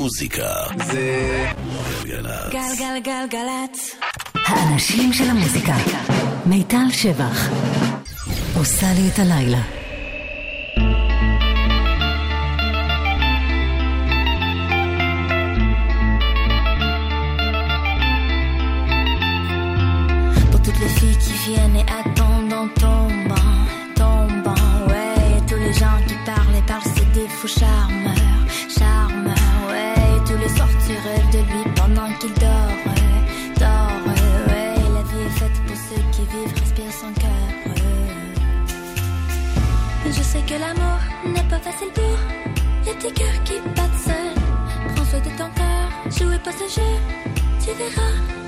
[0.00, 0.54] המוזיקה
[0.86, 1.48] זה
[2.04, 2.52] גלגלצ.
[2.52, 3.94] גלגלגלגלצ.
[4.46, 5.74] האנשים של המוזיקה.
[6.46, 7.48] מיטל שבח.
[8.56, 9.62] עושה לי את הלילה.
[20.64, 22.52] Toutes les filles qui viennent et attendent
[46.60, 46.82] 的是
[47.58, 48.39] 今天和。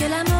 [0.00, 0.39] que el amor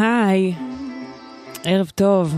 [0.00, 0.54] היי,
[1.64, 2.34] ערב טוב.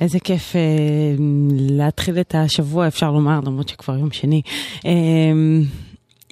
[0.00, 0.60] איזה כיף אה,
[1.50, 4.42] להתחיל את השבוע, אפשר לומר, למרות שכבר יום שני.
[4.86, 4.92] אה,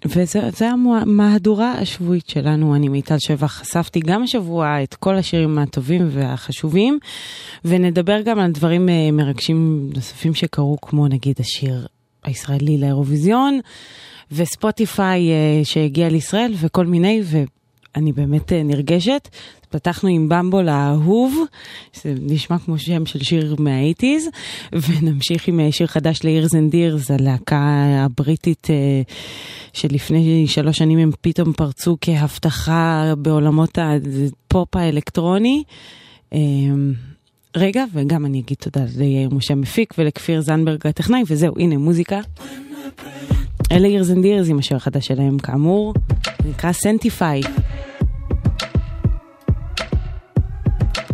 [0.05, 6.99] וזה המהדורה השבועית שלנו, אני מיטל שבח, חשפתי גם השבוע את כל השירים הטובים והחשובים,
[7.65, 11.87] ונדבר גם על דברים אה, מרגשים נוספים שקרו, כמו נגיד השיר
[12.25, 13.61] הישראלי לאירוויזיון,
[14.33, 17.23] וספוטיפיי אה, שהגיע לישראל, וכל מיני,
[17.95, 19.29] ואני באמת אה, נרגשת.
[19.69, 21.35] פתחנו עם במבול האהוב,
[22.03, 24.29] זה נשמע כמו שם של שיר מה eighties,
[24.89, 29.03] ונמשיך עם אה, שיר חדש ל Years and Years, הלהקה הבריטית אה,
[29.73, 35.63] שלפני שלוש שנים הם פתאום פרצו כהבטחה בעולמות הפופ האלקטרוני.
[37.57, 42.21] רגע, וגם אני אגיד תודה ליאיר משה מפיק ולכפיר זנברג הטכנאי, וזהו, הנה מוזיקה.
[43.73, 45.95] אלה Years and Years עם השיר החדש שלהם כאמור,
[46.45, 47.41] נקרא Sanctify.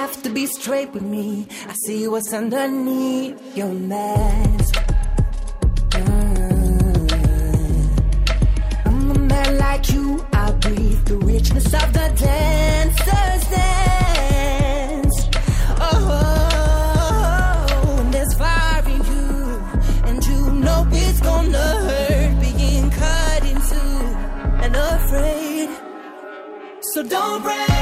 [0.00, 1.48] have to be straight with me.
[1.66, 4.74] I see what's underneath your mask.
[5.90, 7.12] Mm.
[8.86, 10.06] I'm a man like you.
[10.32, 15.16] I breathe the richness of the dancer's dance.
[15.88, 15.96] Oh,
[18.00, 19.30] and there's fire in you,
[20.08, 23.42] and you know it's gonna hurt being cut
[24.64, 25.68] and afraid.
[26.92, 27.75] So don't break.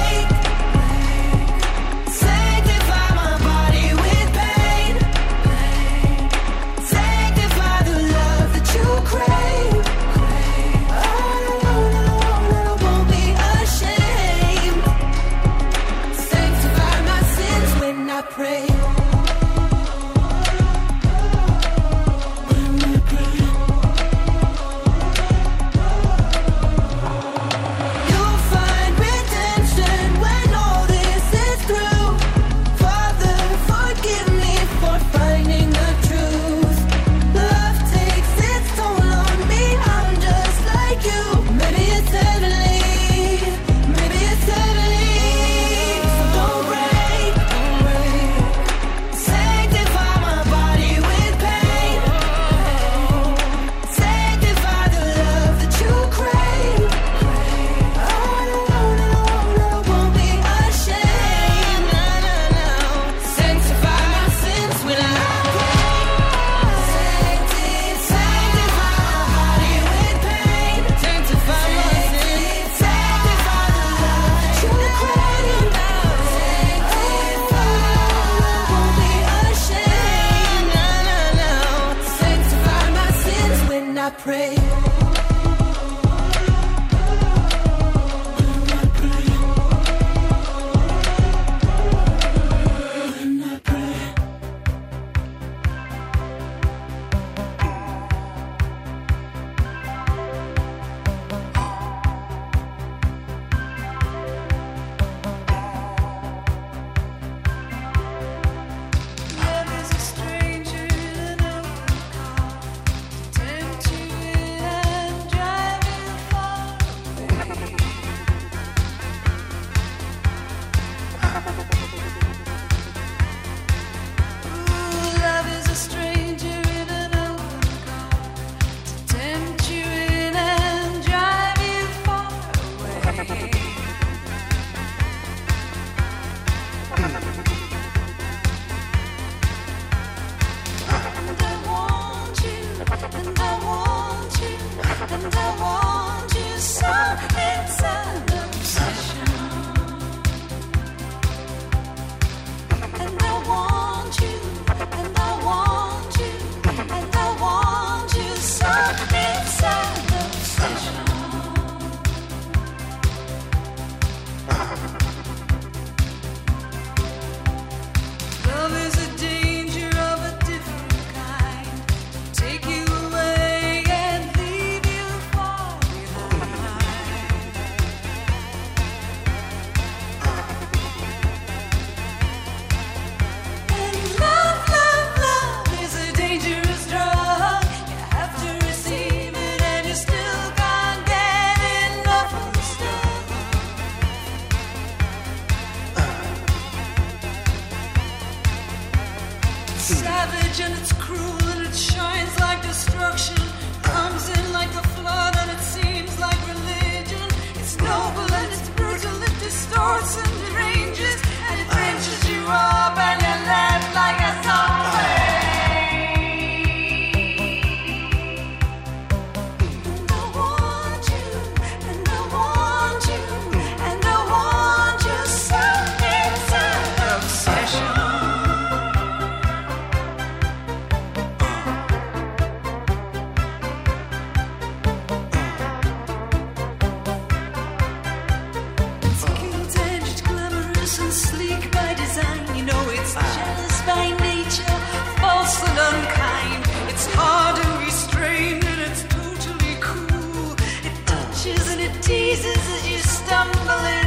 [252.02, 254.03] teases as you stumble in.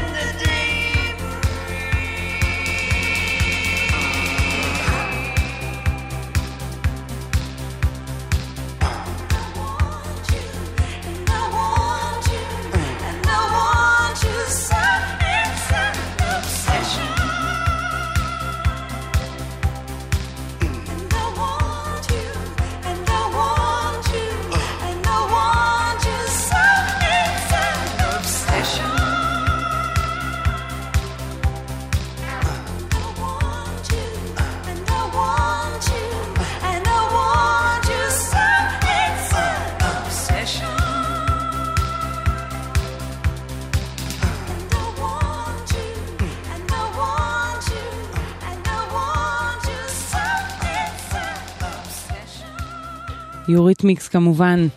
[53.49, 54.67] Eurythmics כמובן,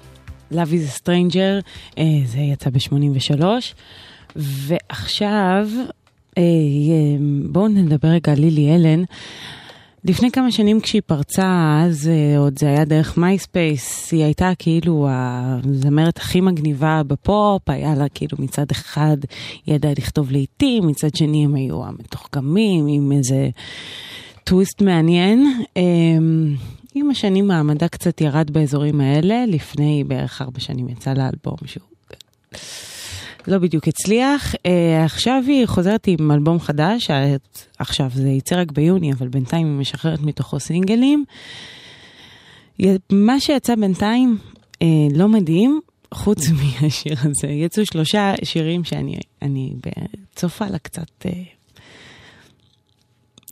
[0.53, 3.45] Love is a Stranger, אה, זה יצא ב-83.
[4.37, 5.69] ועכשיו,
[6.39, 6.43] אה,
[7.47, 9.05] בואו נדבר רגע על לילי אלן.
[10.05, 15.09] לפני כמה שנים כשהיא פרצה, אז אה, עוד זה היה דרך MySpace, היא הייתה כאילו
[15.11, 19.17] הזמרת הכי מגניבה בפופ, היה לה כאילו מצד אחד
[19.67, 23.49] היא ידעה לכתוב להיטים, מצד שני הם היו המתוחכמים עם איזה
[24.45, 25.63] טוויסט מעניין.
[25.63, 25.81] Uh,
[26.95, 31.83] עם השנים מעמדה קצת ירד באזורים האלה, לפני בערך ארבע שנים יצא לאלבום שהוא
[33.47, 34.55] לא בדיוק הצליח.
[34.67, 37.11] אה, עכשיו היא חוזרת עם אלבום חדש,
[37.79, 41.25] עכשיו זה יצא רק ביוני, אבל בינתיים היא משחררת מתוכו סינגלים.
[43.13, 44.39] מה שיצא בינתיים
[44.83, 45.81] אה, לא מדהים,
[46.15, 47.49] חוץ מהשיר הזה.
[47.49, 49.75] יצאו שלושה שירים שאני
[50.35, 51.27] צופה לה קצת...
[51.27, 51.60] אה,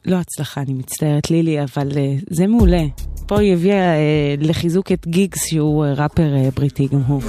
[0.08, 2.82] לא הצלחה, אני מצטערת, לילי, אבל uh, זה מעולה.
[3.26, 7.22] פה היא הביאה uh, לחיזוק את גיגס, שהוא uh, ראפר uh, בריטי גם הוא.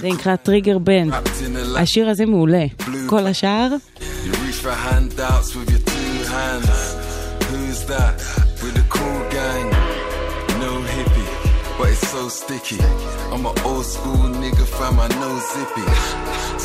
[0.00, 1.08] זה נקרא טריגר בן.
[1.78, 2.64] השיר הזה מעולה.
[3.06, 3.68] כל השאר...
[12.12, 12.78] so sticky.
[13.32, 15.86] I'm an old school nigga, find my nose zippy.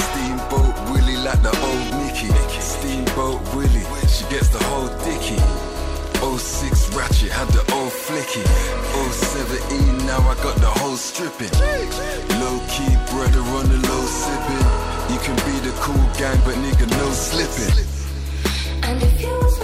[0.01, 2.29] Steamboat Willie like the old Mickey.
[2.73, 3.66] Steamboat Willie.
[4.29, 5.39] gets the whole dicky.
[6.19, 8.43] 06 ratchet, had the old flicky.
[9.11, 11.51] 017, now I got the whole stripping.
[12.41, 14.65] Low key, brother on the low sipping.
[15.13, 17.85] You can be the cool gang, but nigga, no slipping.
[18.83, 19.59] And if you was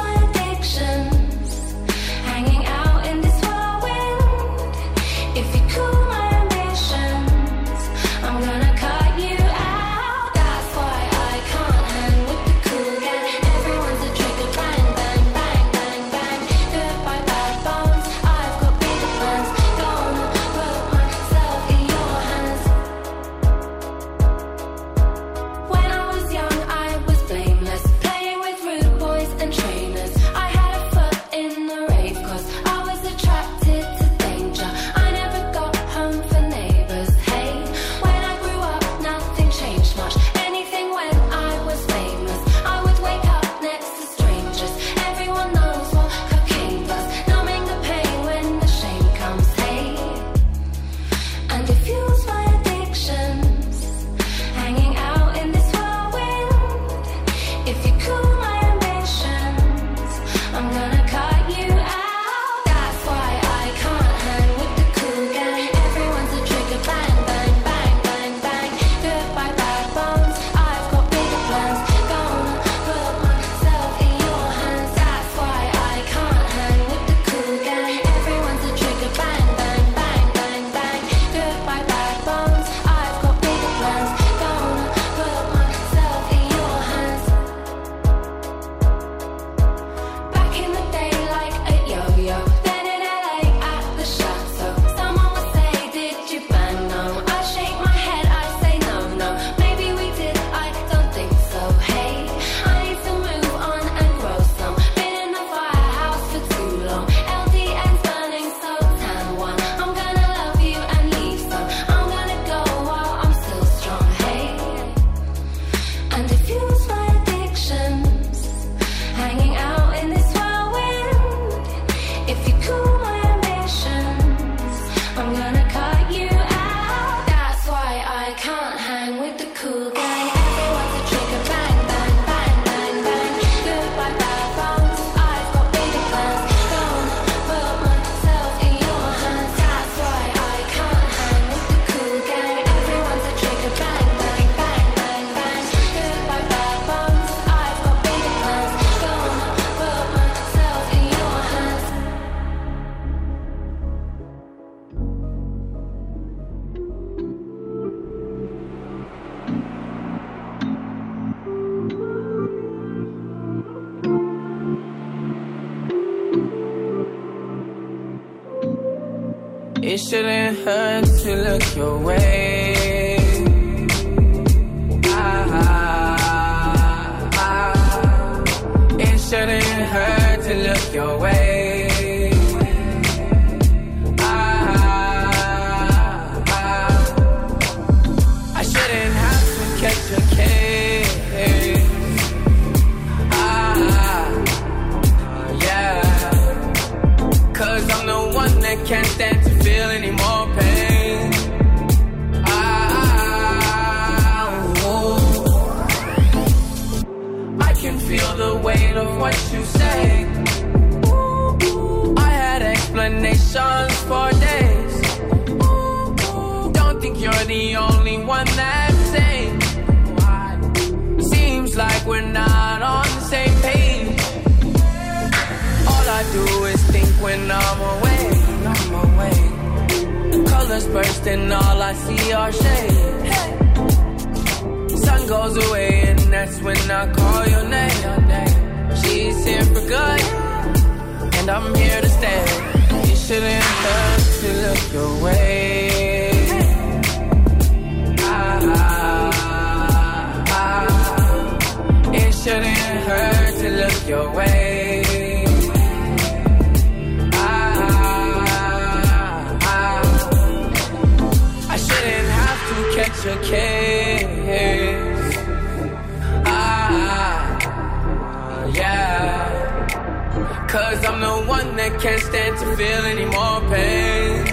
[272.04, 274.46] can't stand to feel any more pain.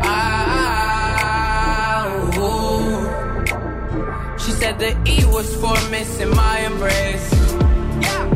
[0.00, 0.46] Ah,
[2.38, 3.02] ooh.
[4.38, 7.32] She said the E was for missing my embrace.
[8.00, 8.30] Yeah.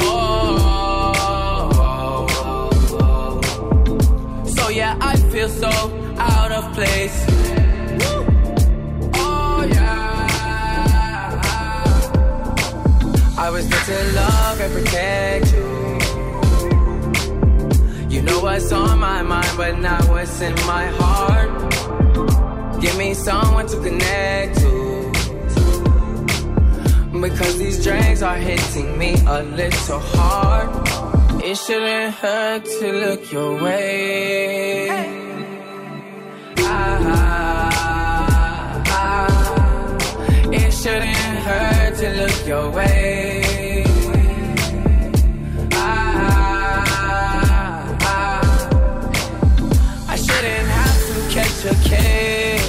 [0.00, 1.04] Oh,
[4.46, 5.68] so yeah, I feel so
[6.16, 7.26] out of place.
[9.16, 10.16] Oh yeah.
[13.36, 15.47] I was meant to love and protect
[18.18, 18.24] you.
[18.24, 21.50] Know what's on my mind, but not what's in my heart.
[22.80, 24.78] Give me someone to connect to.
[27.20, 30.68] Because these drinks are hitting me a little hard.
[31.42, 34.88] It shouldn't hurt to look your way.
[36.58, 36.98] Ah,
[37.70, 43.27] Ah, ah, it shouldn't hurt to look your way.
[51.68, 52.62] To case.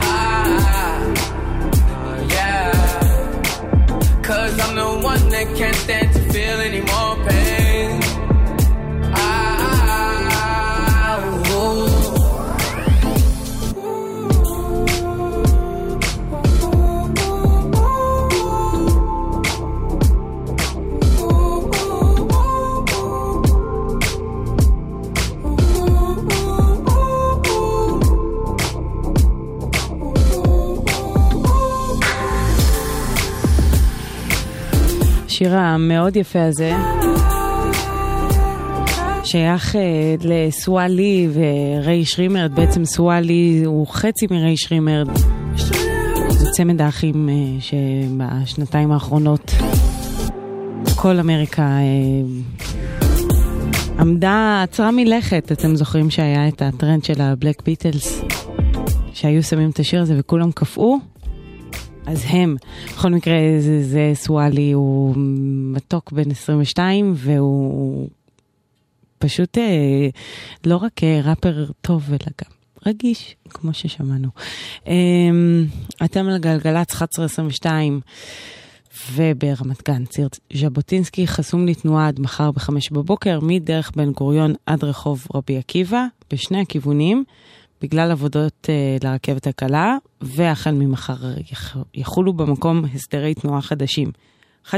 [0.00, 1.00] Ah,
[2.28, 2.72] yeah.
[4.22, 6.73] Cause I'm the one that can't stand to feel any
[35.34, 36.72] השיר המאוד יפה הזה
[39.24, 45.08] שייך אה, לסואלי וריי שרימרד, בעצם סואלי הוא חצי מריי שרימרד.
[46.28, 49.50] זה צמד האחים אה, שבשנתיים האחרונות
[50.96, 51.80] כל אמריקה אה,
[53.98, 55.52] עמדה, עצרה מלכת.
[55.52, 58.22] אתם זוכרים שהיה את הטרנד של הבלק ביטלס,
[59.12, 61.13] שהיו שמים את השיר הזה וכולם קפאו?
[62.06, 65.14] אז הם, בכל מקרה זה, זה סואלי, הוא
[65.74, 68.08] מתוק בן 22 והוא
[69.18, 70.08] פשוט אה,
[70.66, 72.50] לא רק אה, ראפר טוב אלא גם
[72.86, 74.28] רגיש, כמו ששמענו.
[74.88, 74.94] אה,
[76.04, 78.00] אתם על גלגלצ 1122
[79.12, 85.26] וברמת גן, ציר ז'בוטינסקי חסום לתנועה עד מחר בחמש בבוקר, מדרך בן גוריון עד רחוב
[85.34, 87.24] רבי עקיבא, בשני הכיוונים.
[87.84, 91.16] בגלל עבודות uh, לרכבת הקלה, והחל ממחר
[91.52, 94.10] יח, יחולו במקום הסדרי תנועה חדשים.
[94.66, 94.74] 1-800-891-8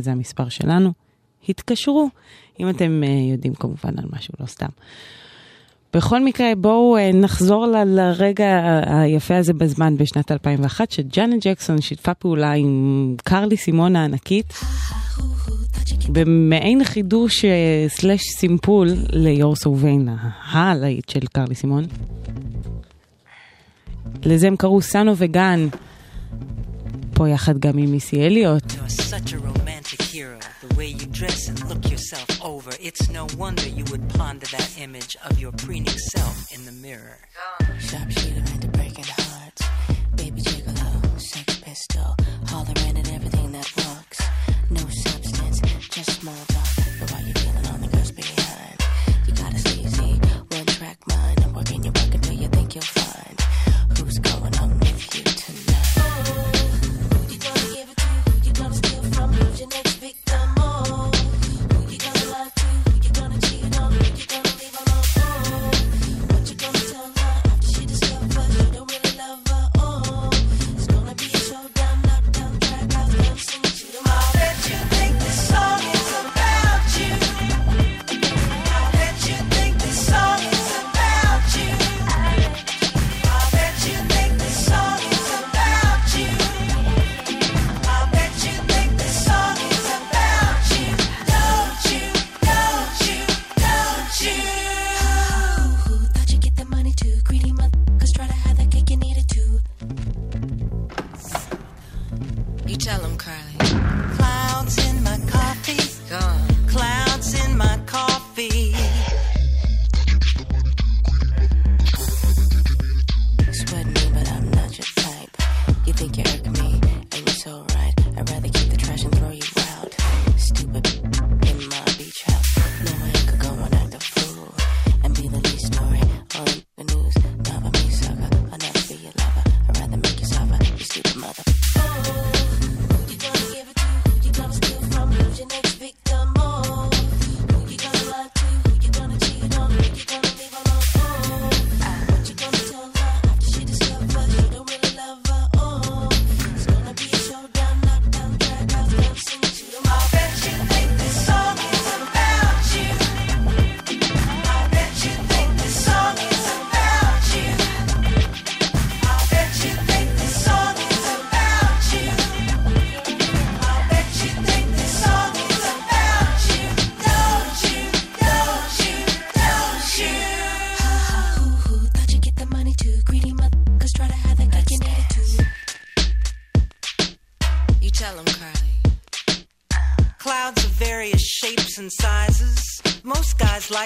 [0.00, 0.92] זה המספר שלנו.
[1.48, 2.08] התקשרו,
[2.60, 4.66] אם אתם uh, יודעים כמובן על משהו, לא סתם.
[5.94, 12.14] בכל מקרה, בואו uh, נחזור ל- לרגע היפה הזה בזמן בשנת 2001, שג'אנט ג'קסון שיתפה
[12.14, 14.54] פעולה עם קרלי סימון הענקית.
[16.12, 20.08] במעין חידוש אה, סלאש סימפול ליור סוביין,
[20.50, 21.84] הלהיט של קרלי סימון.
[24.22, 25.68] לזה הם קראו סאנו וגן,
[27.14, 28.72] פה יחד גם עם מיסי אליוט.
[28.72, 30.38] You're such a romantic hero.
[30.66, 32.72] The way you dress and look yourself over.
[32.88, 37.18] It's no wonder you would ponder that image of your preening self in the mirror.
[37.88, 39.20] Sharpshooter into breaking hearts.
[39.20, 39.29] Baby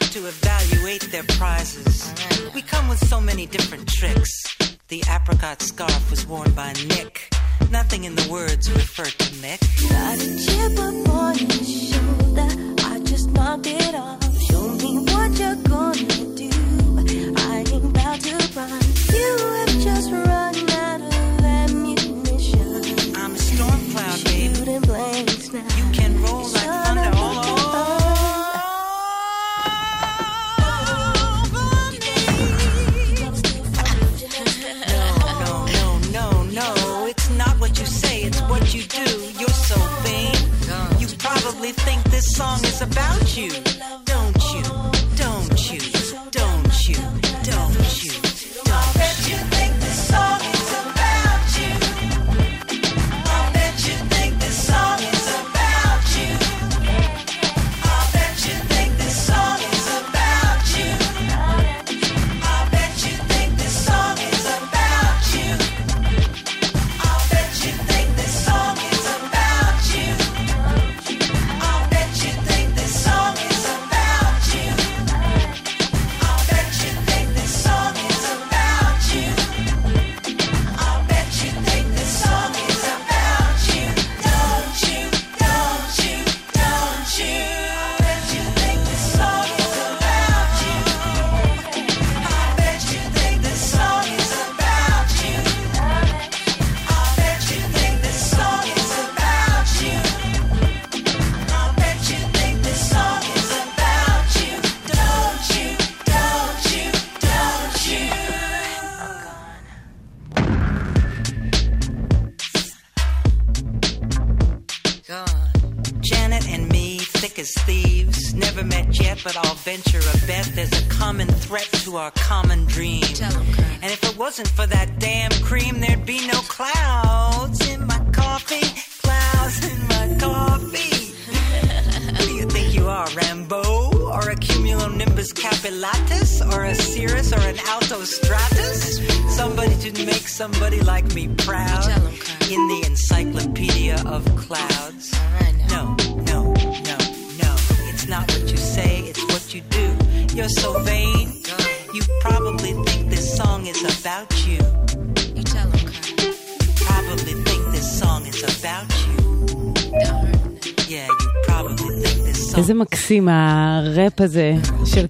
[0.01, 2.13] like to evaluate their prizes.
[2.53, 4.33] We come with so many different tricks.
[4.89, 5.94] The apricot scarf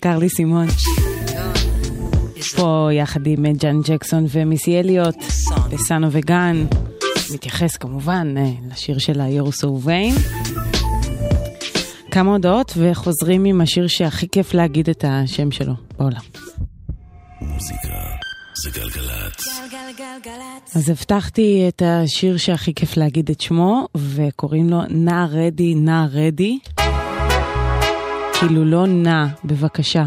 [0.05, 0.67] קרלי סימון.
[2.57, 5.17] פה יחד עם ג'אן ג'קסון ומיסי אליוט,
[5.71, 6.67] בסאנו וגן,
[7.35, 10.21] מתייחס כמובן אה, לשיר שלה So Vain.
[12.11, 16.21] כמה הודעות וחוזרים עם השיר שהכי כיף להגיד את השם שלו בעולם.
[17.40, 17.88] מוזיקה
[18.64, 19.61] זה גלגלצ.
[19.71, 20.77] גלגלגלגלצ.
[20.77, 26.59] אז הבטחתי את השיר שהכי כיף להגיד את שמו, וקוראים לו נע רדי, נע רדי.
[28.38, 30.05] כאילו לא נע, בבקשה,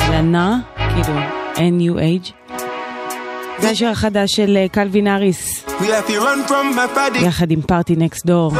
[0.00, 1.18] אלא נע, כאילו
[1.54, 2.32] N-U-H.
[3.58, 5.64] זה השיר החדש של אה, קלווין אריס.
[7.14, 8.52] יחד עם פארטי נקסט דור.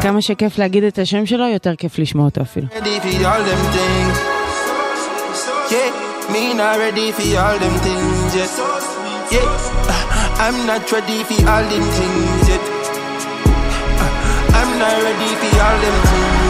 [0.00, 2.66] כמה שכיף להגיד את השם שלו, יותר כיף לשמוע אותו אפילו.
[2.66, 4.18] Ready for all them things.
[5.70, 8.52] Yeah, me not ready for all them things yet.
[9.34, 12.64] Yeah, I'm not ready for all them things yet.
[14.58, 16.41] I'm not ready for all them things.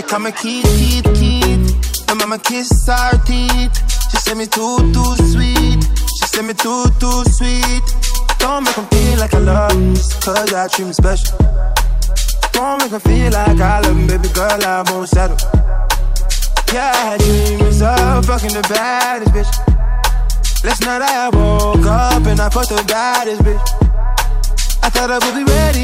[0.00, 1.60] She come and keep, keep, keep.
[2.08, 3.70] And mama kiss her teeth.
[4.10, 5.84] She say me too, too sweet.
[6.16, 7.84] She say me too, too sweet.
[8.38, 11.36] Don't make 'em feel like I love cause I treat 'em special.
[12.54, 15.36] Don't make me feel like I love him, baby girl, I won't settle.
[16.72, 19.52] Yeah, I dream is of fucking the baddest bitch.
[20.64, 23.64] Last night I woke up and I fucked the baddest bitch.
[24.82, 25.79] I thought I would be ready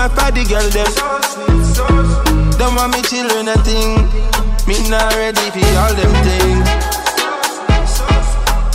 [0.00, 0.88] my party girl them.
[2.56, 4.00] Don't want me children a thing.
[4.66, 6.68] Me not ready for all them things.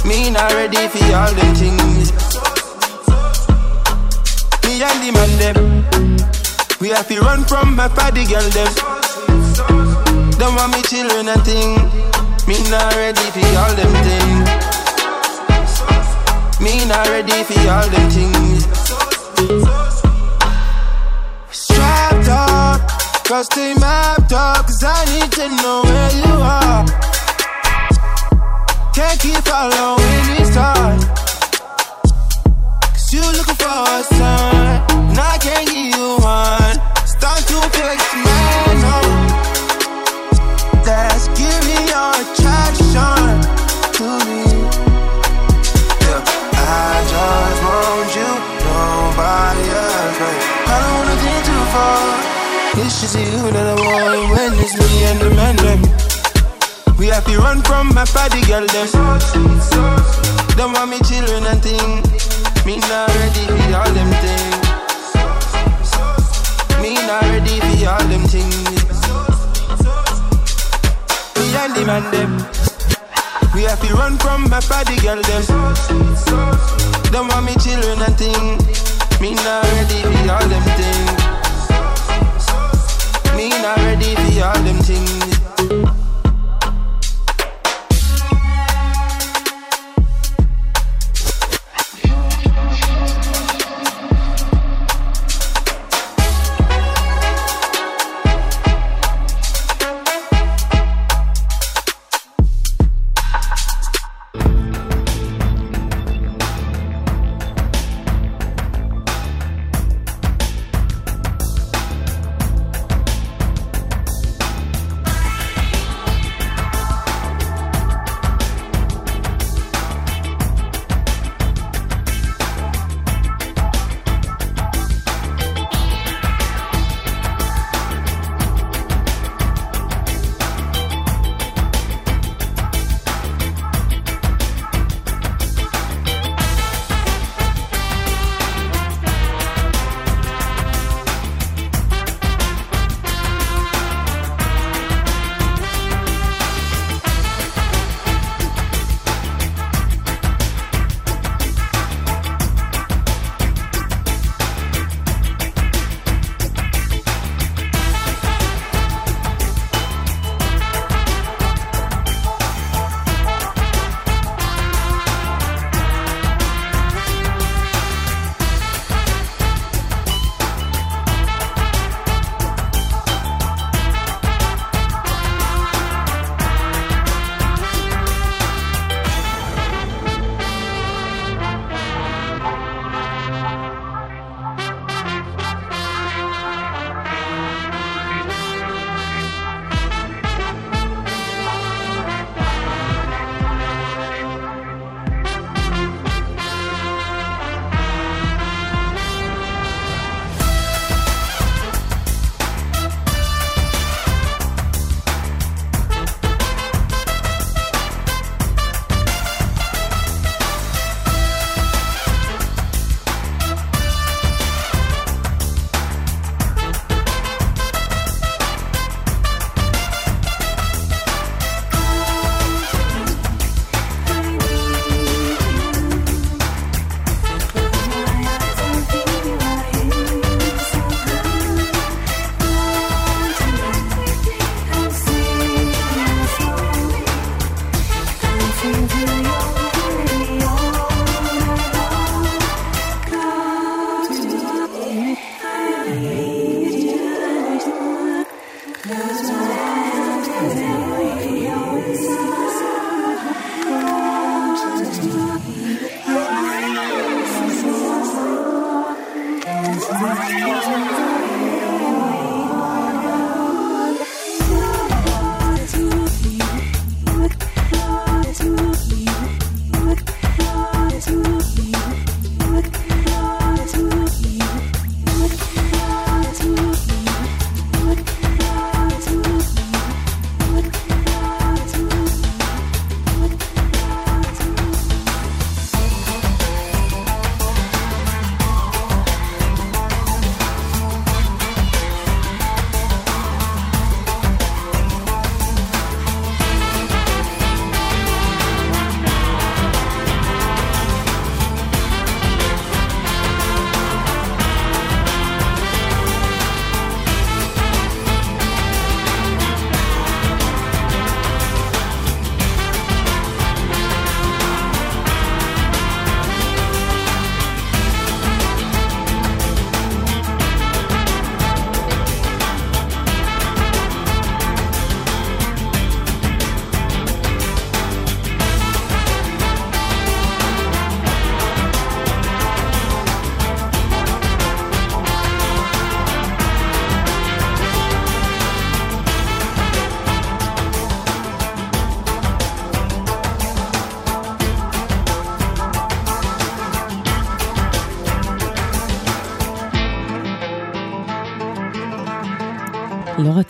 [0.05, 2.13] Me not ready for all them things.
[4.65, 5.57] Me and the man them.
[6.79, 8.71] We have to run from my party girl them.
[10.37, 11.73] Don't want me children a thing.
[12.45, 14.49] Me not ready for all them things.
[16.61, 19.94] Me not ready for all them things.
[23.25, 26.85] Cause they mapped up, cause I need to know where you are.
[28.93, 31.03] Can't keep following these stars.
[32.93, 34.77] Cause you looking for a sign,
[35.09, 36.77] and I can't give you one.
[37.05, 39.09] Start to fix man on.
[40.85, 43.25] That's giving your attraction
[43.97, 44.45] to me.
[46.05, 46.21] Yeah,
[46.61, 48.31] I just want you,
[48.69, 50.41] nobody else, right?
[50.69, 52.34] I don't wanna get too far.
[52.77, 55.79] It's just you that I want when it's me and the man them.
[56.99, 58.67] We have to run from my body, girl.
[58.67, 58.91] Them.
[60.59, 62.03] Don't want me children and thing.
[62.67, 64.59] Me not ready for all them things.
[66.83, 68.91] Me not ready for all them things.
[71.39, 72.31] Me and the man them.
[73.55, 75.23] We have to run from my body, girl.
[75.23, 75.43] Them.
[77.07, 78.59] Don't want me children and thing.
[79.23, 81.24] Me not ready for all them things.
[83.35, 86.04] Me not ready for all them things.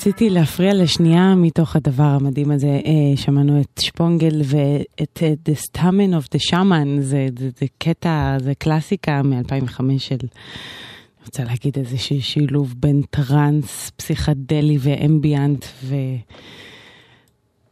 [0.07, 2.67] רציתי להפריע לשנייה מתוך הדבר המדהים הזה.
[2.67, 8.37] אה, שמענו את שפונגל ואת אה, The Stamen of the Shaman, זה, זה, זה קטע,
[8.43, 15.95] זה קלאסיקה מ-2005 של, אני רוצה להגיד איזשהו שילוב בין טראנס, פסיכדלי ואמביאנט ו...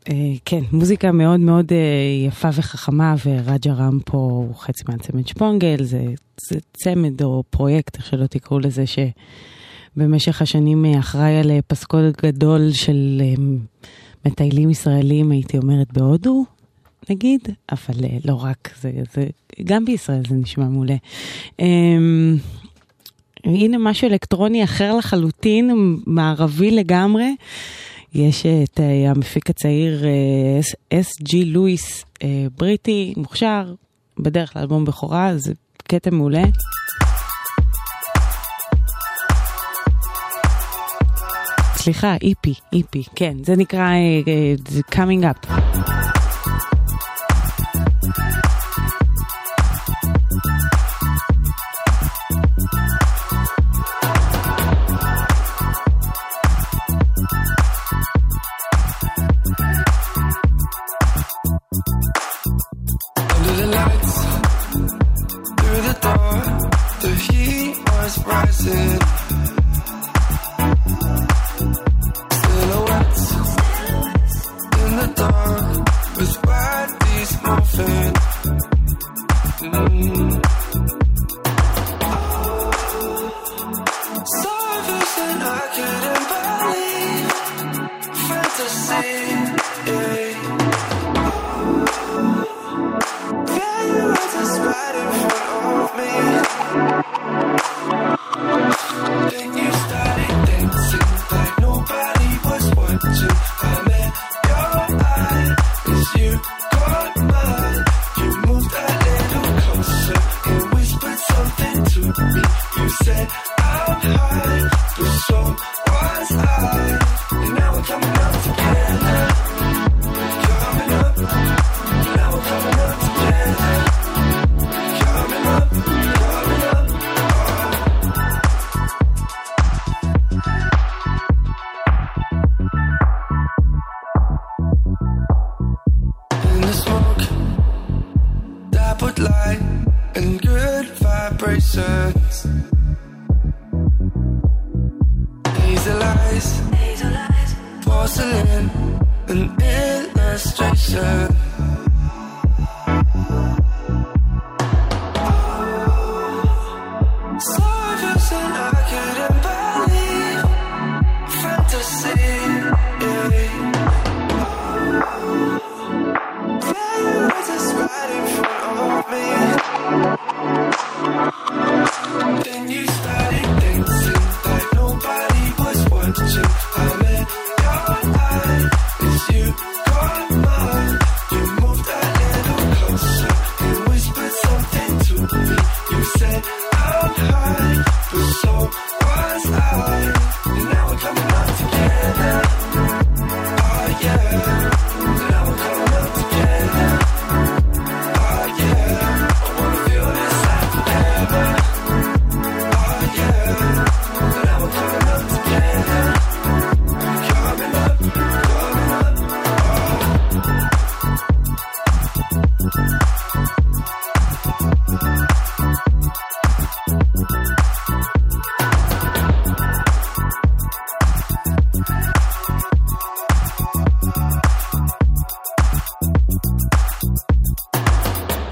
[0.10, 1.72] אה, כן, מוזיקה מאוד מאוד
[2.28, 6.06] יפה וחכמה, ורג'ה רם פה הוא חצי מהצמד שפונגל, זה,
[6.50, 8.84] זה צמד או פרויקט, איך שלא תקראו לזה,
[9.96, 13.44] שבמשך השנים אה, אחראי על אה, פסקוד גדול של אה,
[14.26, 16.46] מטיילים ישראלים, הייתי אומרת בהודו,
[17.10, 17.42] נגיד,
[17.72, 17.94] אבל
[18.26, 19.28] לא רק, זה, זה,
[19.64, 20.96] גם בישראל זה נשמע מעולה.
[21.60, 21.66] אה,
[23.44, 25.72] הנה משהו אלקטרוני אחר לחלוטין,
[26.06, 27.36] מערבי לגמרי.
[28.14, 30.06] יש את המפיק הצעיר
[30.94, 32.06] אס.ג'י לואיס,
[32.58, 33.74] בריטי, מוכשר,
[34.20, 35.54] בדרך לאלבום בכורה, זה
[35.88, 36.44] קטע מעולה.
[41.84, 43.90] סליחה, איפי, איפי, כן, זה נקרא
[44.68, 46.13] זה coming up.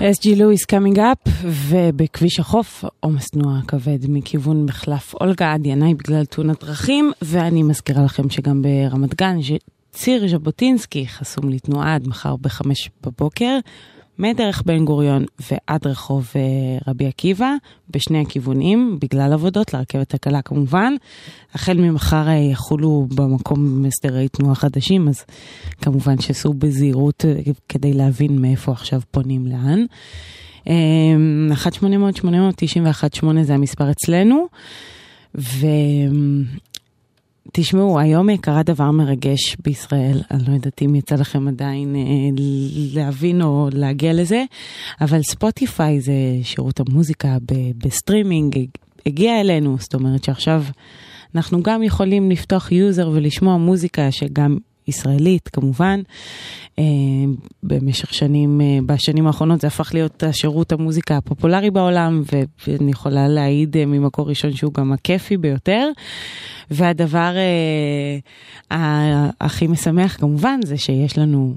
[0.01, 6.25] SG Lewis Coming Up, ובכביש החוף עומס תנועה כבד מכיוון מחלף אולגה עד ינאי בגלל
[6.25, 9.37] תאונת דרכים, ואני מזכירה לכם שגם ברמת גן,
[9.91, 13.59] ציר ז'בוטינסקי חסום לתנועה עד מחר בחמש בבוקר,
[14.21, 16.41] מדרך בן גוריון ועד רחוב אה,
[16.87, 17.53] רבי עקיבא,
[17.89, 20.93] בשני הכיוונים, בגלל עבודות לרכבת הקלה כמובן.
[21.53, 25.25] החל ממחר אה, יחולו במקום הסדרי תנועה חדשים, אז
[25.81, 29.85] כמובן שסעו בזהירות אה, כדי להבין מאיפה עכשיו פונים לאן.
[30.67, 30.73] אה,
[33.21, 34.45] 1-800-891-8 זה המספר אצלנו,
[35.37, 35.67] ו...
[37.53, 42.01] תשמעו, היום קרה דבר מרגש בישראל, אני לא יודעת אם יצא לכם עדיין אה,
[42.93, 44.43] להבין או להגיע לזה,
[45.01, 46.13] אבל ספוטיפיי זה
[46.43, 47.37] שירות המוזיקה
[47.77, 48.55] בסטרימינג,
[49.05, 50.63] הגיע אלינו, זאת אומרת שעכשיו
[51.35, 54.57] אנחנו גם יכולים לפתוח user ולשמוע מוזיקה שגם
[54.87, 56.01] ישראלית כמובן.
[56.79, 56.83] אה,
[57.63, 62.23] במשך שנים, אה, בשנים האחרונות זה הפך להיות השירות המוזיקה הפופולרי בעולם,
[62.67, 65.89] ואני יכולה להעיד אה, ממקור ראשון שהוא גם הכיפי ביותר.
[66.71, 67.33] והדבר
[69.41, 71.55] הכי משמח כמובן זה שיש לנו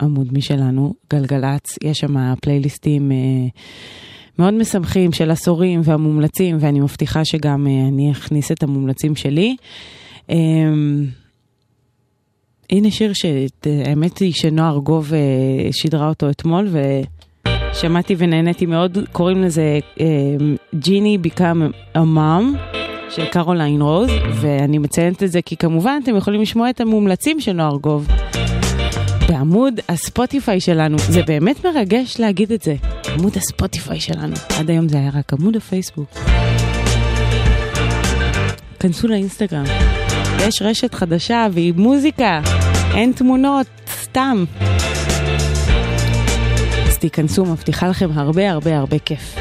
[0.00, 3.12] עמוד משלנו, גלגלצ, יש שם פלייליסטים.
[4.38, 9.56] מאוד משמחים של עשורים והמומלצים, ואני מבטיחה שגם אני אכניס את המומלצים שלי.
[10.28, 11.06] אמ,
[12.72, 16.68] הנה שיר שהאמת אה, היא שנוער גוב אה, שידרה אותו אתמול
[17.72, 19.78] ושמעתי ונהניתי מאוד, קוראים לזה
[20.74, 22.54] ג'יני ביקם אמאם
[23.10, 27.52] של קרוליין רוז, ואני מציינת את זה כי כמובן אתם יכולים לשמוע את המומלצים של
[27.52, 28.08] נוער גוב
[29.28, 30.98] בעמוד הספוטיפיי שלנו.
[30.98, 32.74] זה באמת מרגש להגיד את זה,
[33.18, 34.34] עמוד הספוטיפיי שלנו.
[34.58, 36.08] עד היום זה היה רק עמוד הפייסבוק.
[38.80, 39.64] כנסו לאינסטגרם.
[40.48, 42.40] יש רשת חדשה והיא מוזיקה.
[42.94, 43.66] אין תמונות,
[44.02, 44.44] סתם.
[46.88, 49.34] אז תיכנסו, מבטיחה לכם הרבה הרבה הרבה כיף.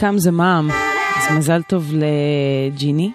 [0.00, 0.70] קם זה מע"מ,
[1.16, 3.10] אז מזל טוב לג'יני.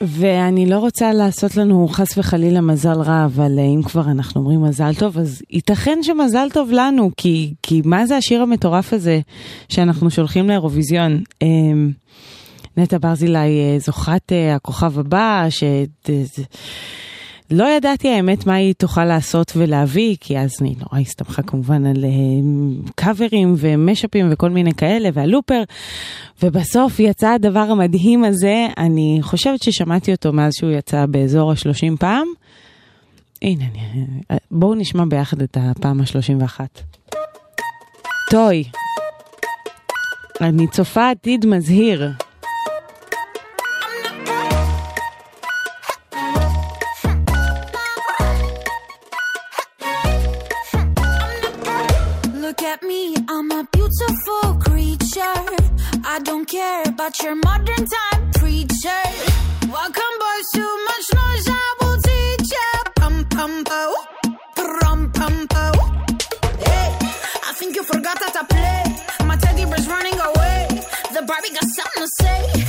[0.00, 4.62] ואני לא רוצה לעשות לנו חס וחלילה מזל רע, אבל אה, אם כבר אנחנו אומרים
[4.62, 9.20] מזל טוב, אז ייתכן שמזל טוב לנו, כי, כי מה זה השיר המטורף הזה
[9.68, 11.22] שאנחנו שולחים לאירוויזיון?
[11.42, 11.92] אמ,
[12.76, 15.64] נטע ברזילי אה, זוכת אה, הכוכב הבא, ש...
[17.50, 21.86] לא ידעתי האמת מה היא תוכל לעשות ולהביא, כי אז היא נורא לא הסתמכה כמובן
[21.86, 22.10] על אה,
[22.94, 25.62] קאברים ומשאפים וכל מיני כאלה, והלופר,
[26.42, 32.26] ובסוף יצא הדבר המדהים הזה, אני חושבת ששמעתי אותו מאז שהוא יצא באזור ה-30 פעם.
[33.42, 34.06] הנה, אני...
[34.30, 36.60] אה, בואו נשמע ביחד את הפעם ה-31.
[38.30, 38.64] טוי.
[40.40, 42.12] אני צופה עתיד מזהיר.
[56.62, 59.02] care about your modern time preacher.
[59.78, 61.46] Welcome, boys, too much noise.
[61.62, 62.68] I will teach ya.
[63.00, 63.82] Pum pum po,
[64.56, 65.64] pum pum po.
[66.68, 66.88] Hey,
[67.48, 68.82] I think you forgot that I play.
[69.28, 70.58] My teddy bear's running away.
[71.14, 72.61] The Barbie got something to say.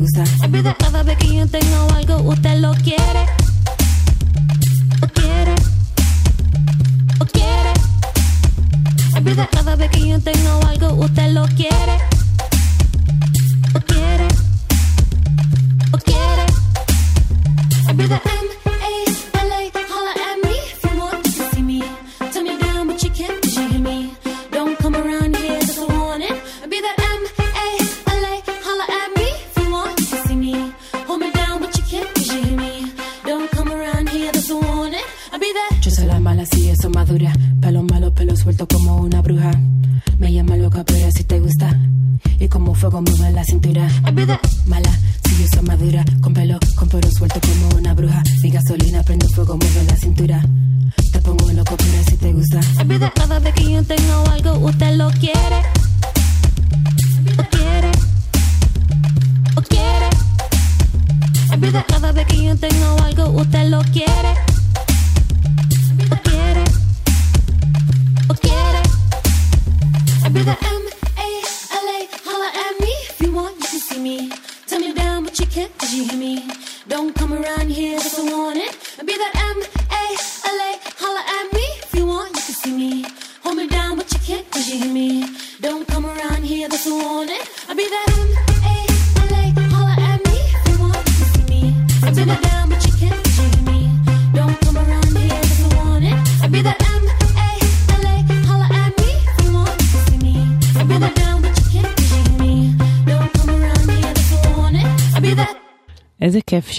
[0.00, 0.24] usa.
[0.42, 3.22] Olvida cada vez que yo tengo algo, usted lo quiere.
[5.02, 5.54] O quiere.
[7.20, 7.72] O quiere.
[9.16, 12.19] Olvida cada vez que yo tengo algo, usted lo quiere.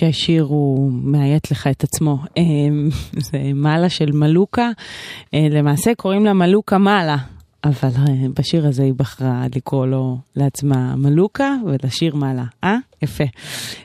[0.02, 2.18] שהשיר הוא מאיית לך את עצמו.
[2.38, 2.90] אמ,
[3.32, 4.70] זה מעלה של מלוקה,
[5.34, 7.18] אה, למעשה קוראים לה מלוקה מעלה,
[7.64, 12.44] אבל אה, בשיר הזה היא בחרה לקרוא לו לעצמה מלוקה ולשיר מעלה.
[12.64, 12.78] אה?
[13.02, 13.24] יפה.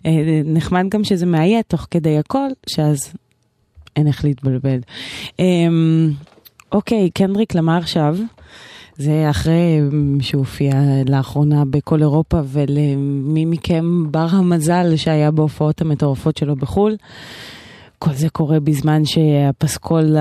[0.06, 3.12] אה, נחמד גם שזה מאיית תוך כדי הכל, שאז
[3.96, 4.78] אין איך להתבלבל.
[5.38, 6.10] אמ,
[6.72, 8.16] אוקיי, קנדריק למה עכשיו.
[8.98, 9.80] זה אחרי
[10.20, 10.72] שהוא הופיע
[11.08, 16.96] לאחרונה בכל אירופה, ולמי מכם בר המזל שהיה בהופעות המטורפות שלו בחו"ל.
[17.98, 20.16] כל זה קורה בזמן שהפסקול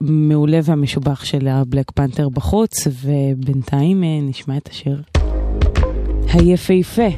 [0.00, 5.02] המעולה והמשובח של הבלק פנתר בחוץ, ובינתיים אה, נשמע את השיר
[6.32, 7.08] היפהפה.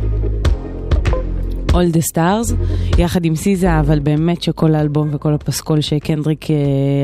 [1.70, 2.54] All the Stars,
[2.98, 6.56] יחד עם סיזה, אבל באמת שכל האלבום וכל הפסקול שקנדריק אה,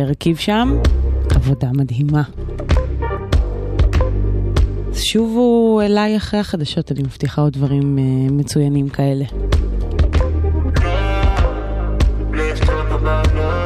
[0.03, 0.77] הרכיב שם,
[1.31, 2.23] עבודה מדהימה.
[4.97, 9.25] אז שובו אליי אחרי החדשות, אני מבטיחה עוד דברים אה, מצוינים כאלה.
[12.33, 13.66] Let's talk about love.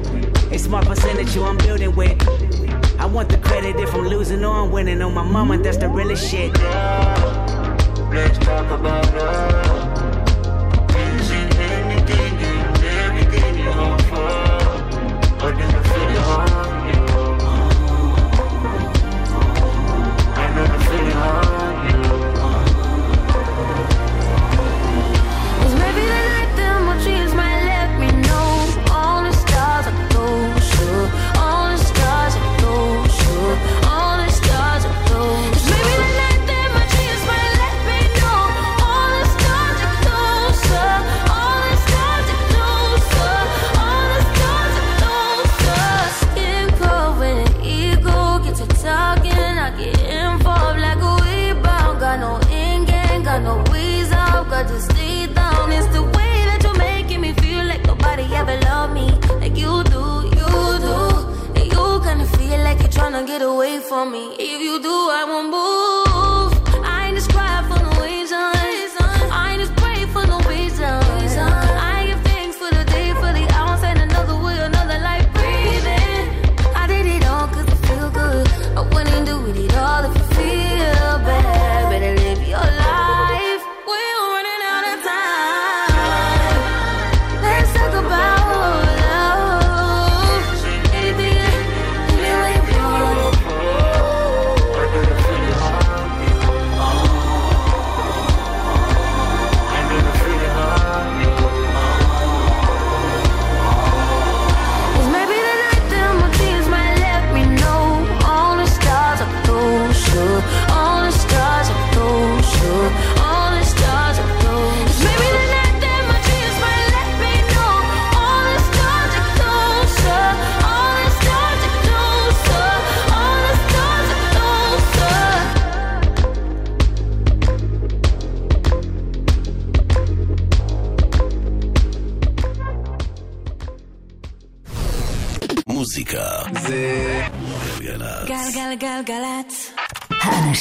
[0.51, 2.21] A small percentage you I'm building with.
[2.99, 5.01] I want the credit if I'm losing or I'm winning.
[5.01, 6.51] On my mama, that's the realest shit.
[8.11, 9.70] Let's talk about love.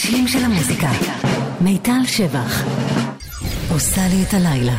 [0.10, 0.88] האנשים של המוזיקה.
[1.62, 2.64] מיטל שבח.
[3.72, 4.78] עושה לי את הלילה.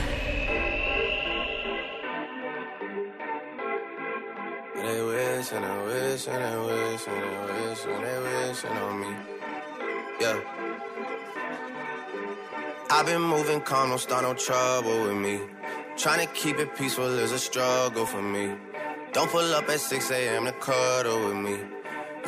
[4.74, 8.94] They wish and they wish and they wish and they wish and they wishing on
[9.02, 9.12] me.
[10.22, 10.38] Yeah.
[12.94, 15.36] I've been moving calm, don't start no trouble with me.
[16.02, 18.44] Trying to keep it peaceful is a struggle for me.
[19.14, 20.44] Don't pull up at 6 a.m.
[20.46, 21.56] to cuddle with me.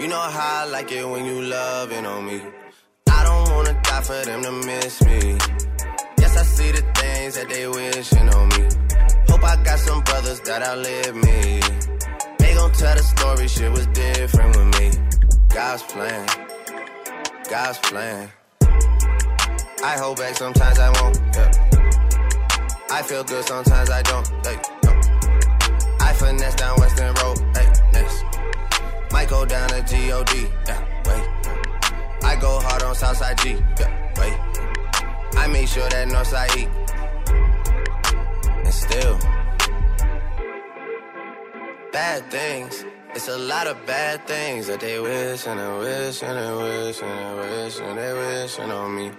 [0.01, 2.41] You know how I like it when you loving on me.
[3.94, 5.38] Die for them to miss me.
[6.18, 8.64] Yes, I see the things that they wishing on me.
[9.30, 11.60] Hope I got some brothers that outlive me.
[12.40, 14.88] They gon' tell the story, shit was different with me.
[15.50, 16.26] God's plan,
[17.52, 18.32] God's plan.
[19.84, 21.20] I hold back, sometimes I won't.
[21.36, 21.52] Yeah.
[22.90, 24.28] I feel good, sometimes I don't.
[24.48, 24.92] Hey, no.
[26.00, 27.38] I finesse down Western Road.
[27.56, 28.24] Hey, next.
[29.12, 30.48] Might go down to G-O-D.
[30.68, 31.33] Yeah, wait.
[32.44, 33.52] Go hard on Southside G.
[33.80, 33.88] Yeah,
[34.20, 34.38] wait.
[35.42, 36.70] I make sure that Northside eat.
[38.66, 39.18] And still,
[41.94, 42.84] bad things.
[43.16, 47.02] It's a lot of bad things that they wish and they wish and they wish
[47.02, 49.12] and they wish and they wishing on me.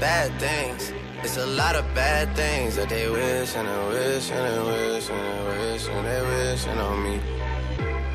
[0.00, 0.94] Bad things.
[1.22, 5.10] It's a lot of bad things that they wish and they wish and they wish
[5.10, 7.57] and they wish and they wishing on me.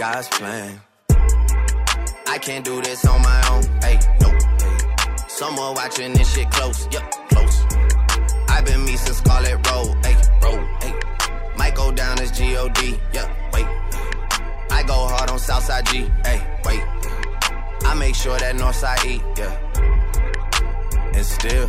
[0.00, 0.80] God's plan.
[2.26, 3.64] I can't do this on my own.
[3.82, 4.30] Hey, no.
[4.30, 5.16] Hey.
[5.28, 6.88] Someone watching this shit close.
[6.90, 7.64] Yup, close.
[8.48, 9.94] I've been me since Scarlet Road.
[10.02, 10.66] Hey, road.
[10.80, 10.94] Hey.
[11.58, 12.98] Might go down as G-O-D.
[13.12, 13.66] Yeah, wait.
[14.70, 16.10] I go hard on Southside G.
[16.24, 16.80] Hey, wait.
[17.84, 19.20] I make sure that Northside eat.
[19.36, 19.52] Yeah.
[21.12, 21.68] And still.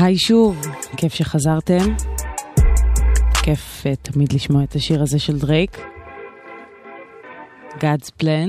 [0.00, 0.60] היי שוב,
[0.96, 1.94] כיף שחזרתם.
[3.42, 5.78] כיף uh, תמיד לשמוע את השיר הזה של דרייק.
[7.78, 8.48] God's Plan.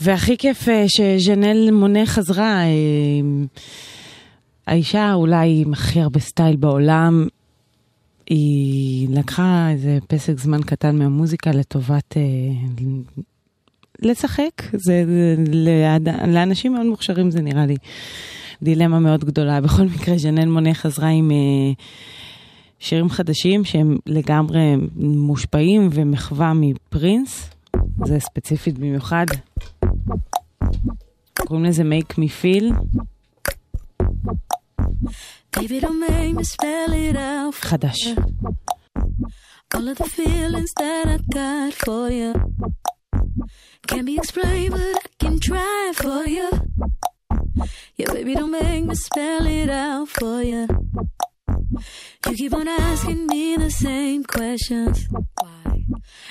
[0.00, 3.60] והכי כיף uh, שז'נל מונה חזרה, uh,
[4.66, 7.26] האישה אולי עם הכי הרבה סטייל בעולם,
[8.26, 12.80] היא לקחה איזה פסק זמן קטן מהמוזיקה לטובת uh,
[14.02, 17.76] לשחק, זה, זה לאד, לאנשים מאוד מוכשרים זה נראה לי
[18.62, 19.60] דילמה מאוד גדולה.
[19.60, 21.82] בכל מקרה, ז'נל מונה חזרה עם uh,
[22.78, 27.50] שירים חדשים שהם לגמרי מושפעים ומחווה מפרינס,
[28.04, 29.26] זה ספציפית במיוחד.
[31.38, 32.72] קוראים לזה make me feel.
[35.56, 37.54] Baby, don't make me spell it out.
[37.54, 38.08] חדש.
[39.74, 42.32] All of the feelings that I got for you
[43.90, 46.48] can't be explained, but I can try for you.
[47.96, 50.68] Yeah, baby, don't make me spell it out for you.
[52.26, 55.08] You keep on asking me the same questions.
[55.10, 55.84] Why?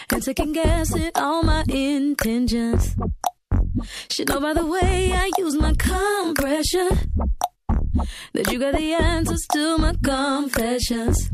[0.10, 2.96] And second guessing all my intentions.
[4.10, 6.90] Should know by the way I use my compression
[8.34, 11.30] that you got the answers to my confessions.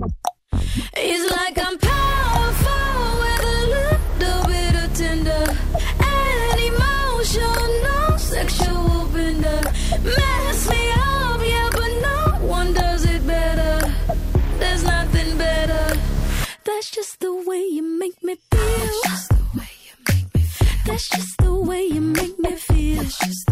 [0.98, 5.76] It's like I'm powerful with a little bit of tender
[16.64, 18.62] that's just the way you make me feel.
[18.86, 20.78] That's just the way you make me feel.
[20.86, 23.04] That's just the way you make me feel.
[23.04, 23.46] That's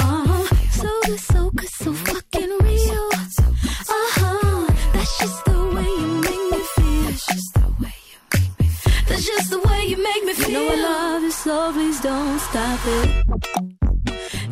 [0.00, 0.54] uh-huh.
[0.70, 3.08] So so so fucking real.
[3.12, 4.66] Uh-huh.
[4.92, 7.02] That's just the way you make me feel.
[7.04, 9.16] That's just the way you make me feel.
[9.18, 10.48] Just the way you make me feel.
[10.48, 11.07] You know I love
[11.48, 13.24] so please don't stop it.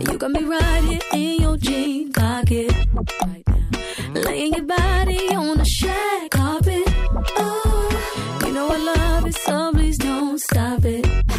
[0.00, 2.72] You got me right here in your jean pocket.
[4.14, 6.84] Laying your body on the shag carpet.
[7.36, 11.35] Oh, you know I love it, so please don't stop it.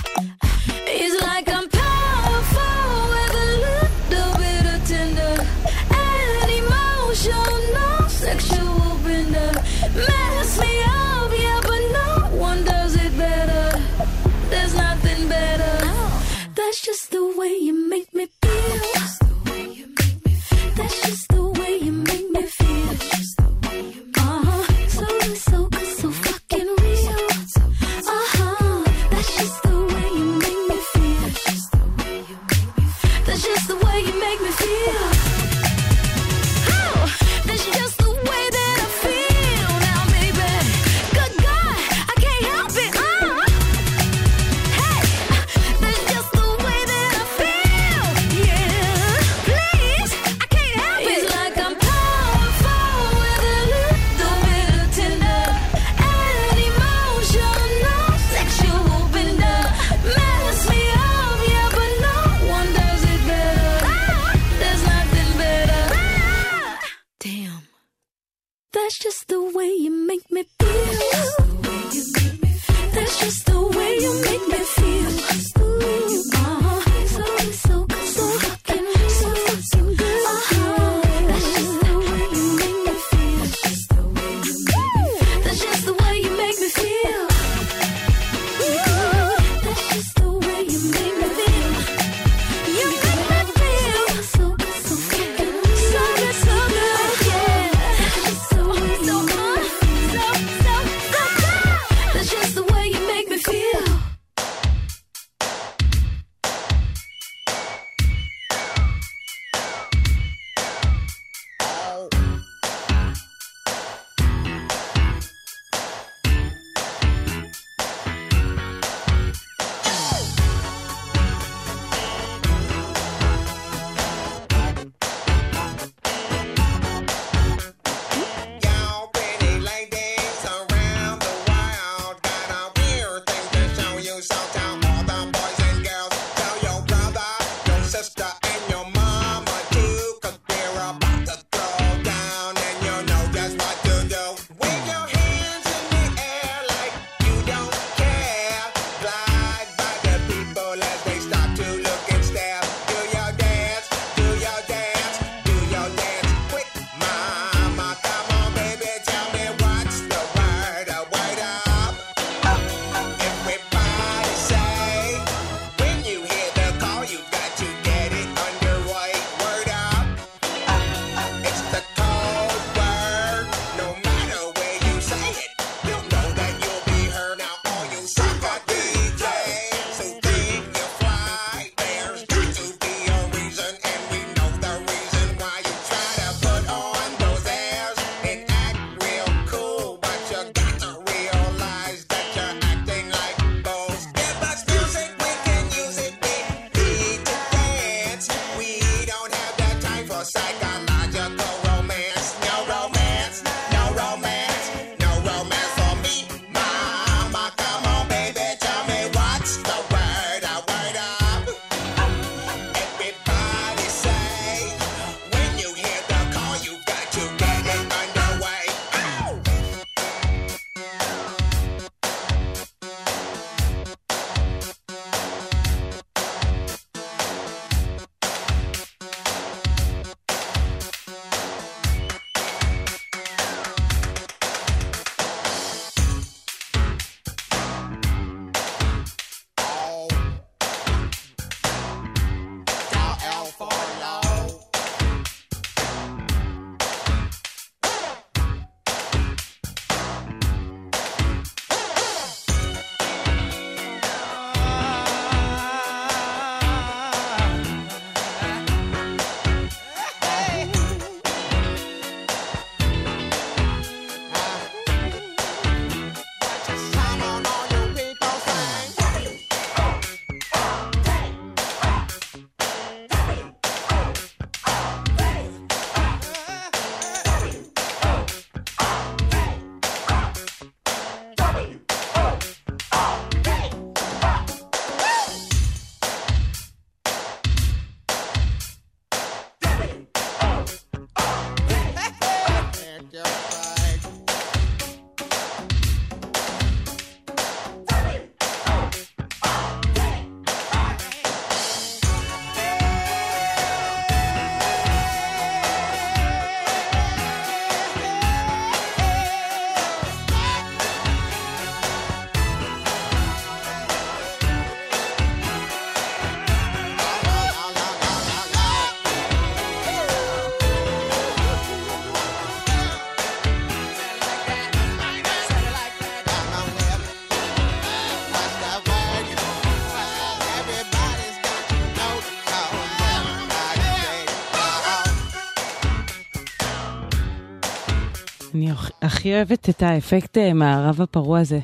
[339.02, 341.60] הכי אוהבת את האפקט אה, מהערב הפרוע הזה.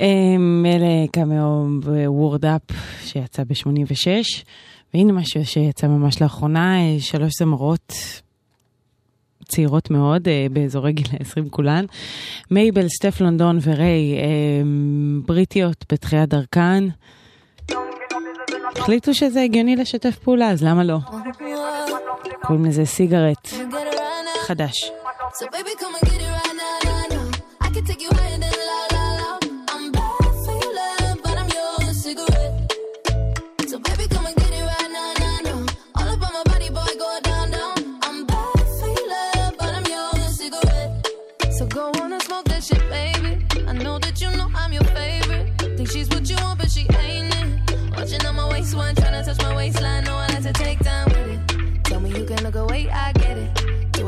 [0.00, 1.66] אמ, אלה קאמאו
[2.06, 2.62] וורד אפ
[3.04, 4.06] שיצא ב-86,
[4.94, 7.92] והנה משהו שיצא ממש לאחרונה, אה, שלוש זמרות
[9.48, 11.84] צעירות מאוד, אה, באזורי גיל ה-20 כולן.
[12.50, 14.14] מייבל, סטף לונדון וריי,
[14.62, 16.84] אמ, בריטיות בתחילת דרכן.
[18.76, 20.98] החליטו שזה הגיוני לשתף פעולה, אז למה לא?
[22.42, 23.48] קוראים לזה סיגרט
[24.46, 24.97] חדש.
[25.38, 27.30] So baby, come and get it right now, now, now.
[27.60, 29.38] I can take you higher than la la la.
[29.68, 32.72] I'm bad for your love, but I'm your cigarette.
[33.68, 35.66] So baby, come and get it right now, now, now.
[35.94, 38.00] All up on my body, boy, go down, down.
[38.02, 41.06] I'm bad for your love, but I'm your cigarette.
[41.52, 43.46] So go on and smoke that shit, baby.
[43.68, 45.52] I know that you know I'm your favorite.
[45.76, 47.96] Think she's what you want, but she ain't it.
[47.96, 50.02] Watching on my waist, one trying to touch my waistline.
[50.02, 51.84] Know I like to take time with it.
[51.84, 53.17] Tell me you can look away, I.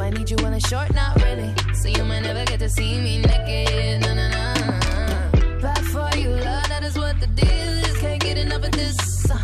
[0.01, 0.95] Do I need you on a short?
[0.95, 1.55] Not really.
[1.75, 4.01] So you might never get to see me naked.
[4.01, 5.61] No, no, no.
[5.61, 7.99] Bad for you, love, that is what the deal is.
[7.99, 9.31] Can't get enough of this.
[9.31, 9.37] Uh,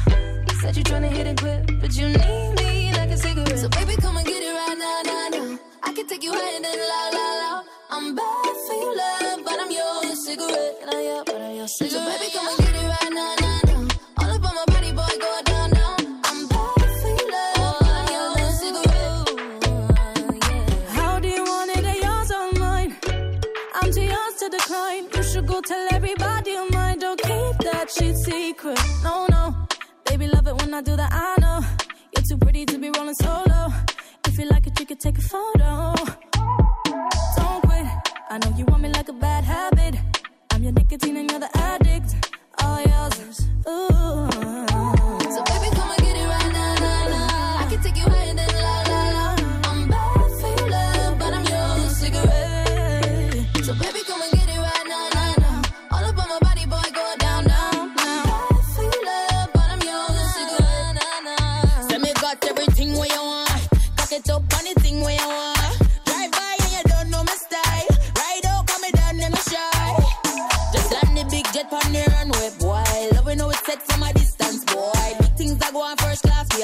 [0.62, 3.58] said you tryna hit and quit, but you need me like a cigarette.
[3.58, 5.58] So baby, come and get it right now, now, now.
[5.82, 7.62] I can take you higher than la, la, la.
[7.90, 10.76] I'm bad for your love, but I'm your cigarette.
[10.80, 11.92] And I am, but I'm your cigarette.
[11.92, 12.65] So baby, come and get
[28.46, 28.78] secret.
[29.02, 29.42] No, no.
[30.04, 31.10] Baby, love it when I do that.
[31.12, 31.60] I know.
[32.12, 33.60] You're too pretty to be rolling solo.
[34.28, 35.72] If you like it, you could take a photo.
[37.36, 37.86] Don't quit.
[38.32, 39.94] I know you want me like a bad habit.
[40.52, 42.10] I'm your nicotine and you're the addict.
[42.62, 43.16] All yours.
[43.68, 44.75] Ooh.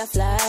[0.06, 0.41] Fly,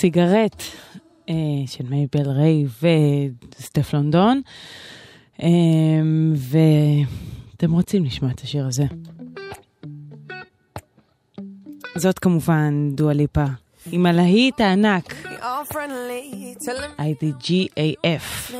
[0.00, 0.62] סיגרט
[1.28, 1.34] אה,
[1.66, 4.40] של מייבל ריי וסטף לונדון.
[5.42, 5.48] אה,
[6.34, 8.84] ואתם רוצים לשמוע את השיר הזה.
[11.96, 13.44] זאת כמובן דואה ליפה,
[13.92, 15.14] עם הלהיט הענק,
[16.98, 18.52] IDGAF.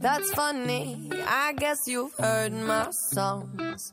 [0.00, 1.10] that's funny.
[1.26, 3.92] I guess you've heard my songs.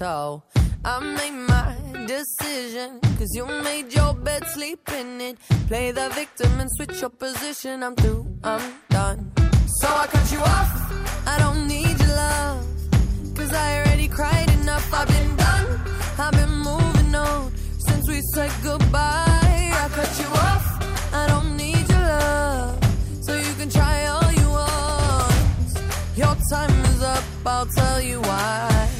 [0.00, 0.42] So
[0.82, 3.00] I made my decision.
[3.18, 5.36] Cause you made your bed, sleep in it.
[5.68, 7.82] Play the victim and switch your position.
[7.82, 9.30] I'm through, I'm done.
[9.80, 10.72] So I cut you off.
[11.26, 12.66] I don't need your love.
[13.36, 14.88] Cause I already cried enough.
[14.90, 15.66] I've been done.
[16.18, 17.52] I've been moving on
[17.86, 19.70] since we said goodbye.
[19.82, 20.64] I cut you off.
[21.12, 22.78] I don't need your love.
[23.20, 25.70] So you can try all you want.
[26.16, 27.24] Your time is up.
[27.44, 28.99] I'll tell you why.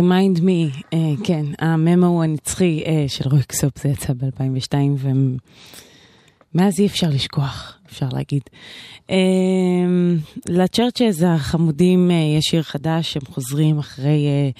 [0.00, 4.74] remind me, אה, כן, הממו הנצחי אה, של רוי קסופ, זה יצא ב-2002,
[6.54, 8.42] ומאז אי אפשר לשכוח, אפשר להגיד.
[9.10, 9.16] אה,
[10.48, 14.50] לצ'רצ'ז החמודים אה, יש שיר חדש, הם חוזרים אחרי אה,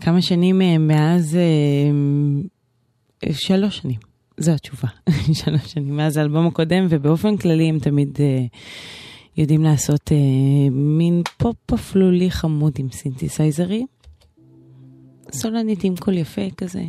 [0.00, 3.98] כמה שנים אה, מאז, אה, שלוש שנים.
[4.40, 4.88] זו התשובה,
[5.42, 8.44] שלוש שנים מאז האלבום הקודם, ובאופן כללי הם תמיד אה,
[9.36, 10.16] יודעים לעשות אה,
[10.70, 13.86] מין פופ אפלולי חמוד עם סינתסייזרים.
[15.32, 16.82] סולנית עם קול יפה כזה.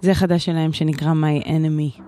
[0.00, 2.00] זה חדש שלהם שנקרא My Enemy.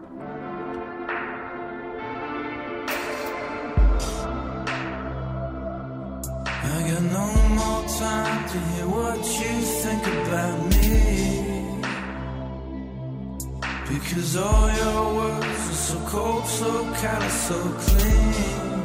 [13.88, 16.70] Because all your words are so cold, so
[17.00, 18.77] callous, so clean.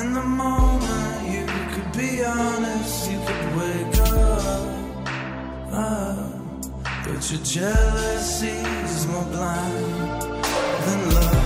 [0.00, 4.68] In the moment, you could be honest, you could wake up.
[5.72, 6.32] up.
[7.04, 10.36] But your jealousy is more blind
[10.84, 11.37] than love.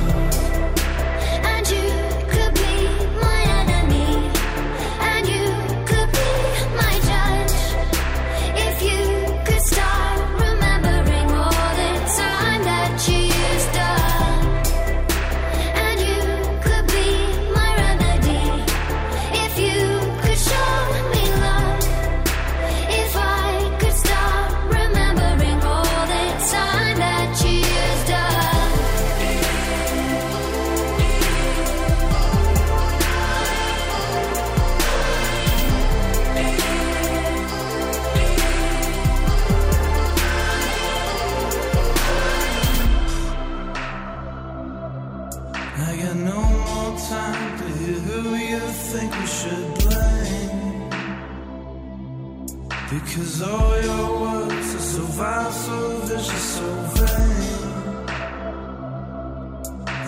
[53.13, 56.65] Because all your words are so vile, so vicious, so
[56.97, 57.53] vain.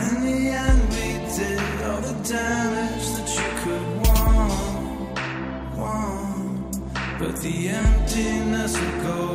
[0.08, 5.18] In the end, we did all the damage that you could want,
[5.76, 6.72] want.
[7.18, 9.33] But the emptiness would go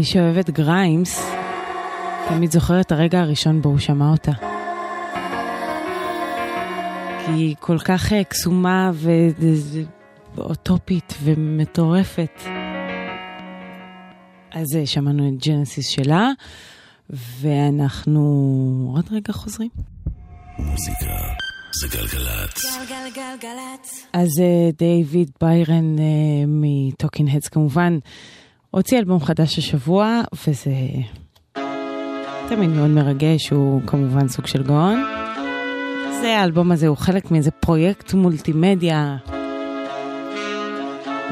[0.00, 1.30] מי שאוהב את גריימס,
[2.28, 4.32] תמיד זוכר את הרגע הראשון בו הוא שמע אותה.
[7.18, 8.90] כי היא כל כך אה, קסומה
[10.34, 12.40] ואוטופית ומטורפת.
[14.52, 16.28] אז אה, שמענו את Genesis שלה,
[17.10, 18.20] ואנחנו
[18.94, 19.70] עוד רגע חוזרים.
[20.58, 21.14] מוזיקה
[21.80, 22.78] זה גלגלצ.
[22.88, 24.06] גלגלגלצ.
[24.12, 25.96] אז אה, דייוויד ביירן
[26.46, 27.98] מ Talking Heads כמובן.
[28.70, 30.70] הוציא אלבום חדש השבוע, וזה
[32.48, 35.04] תמיד מאוד מרגש, הוא כמובן סוג של גאון.
[36.20, 39.16] זה, האלבום הזה הוא חלק מאיזה פרויקט מולטימדיה.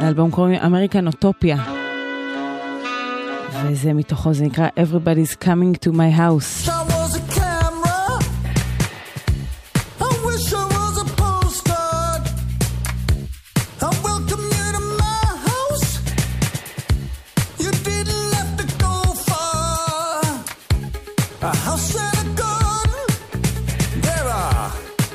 [0.02, 1.56] לאלבום קוראים American Utopia.
[3.65, 6.97] וזה מתוכו, זה נקרא Everybody's Coming to My House.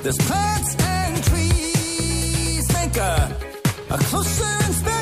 [0.03, 3.37] There's plants and trees make a,
[3.89, 4.92] a closer inspection.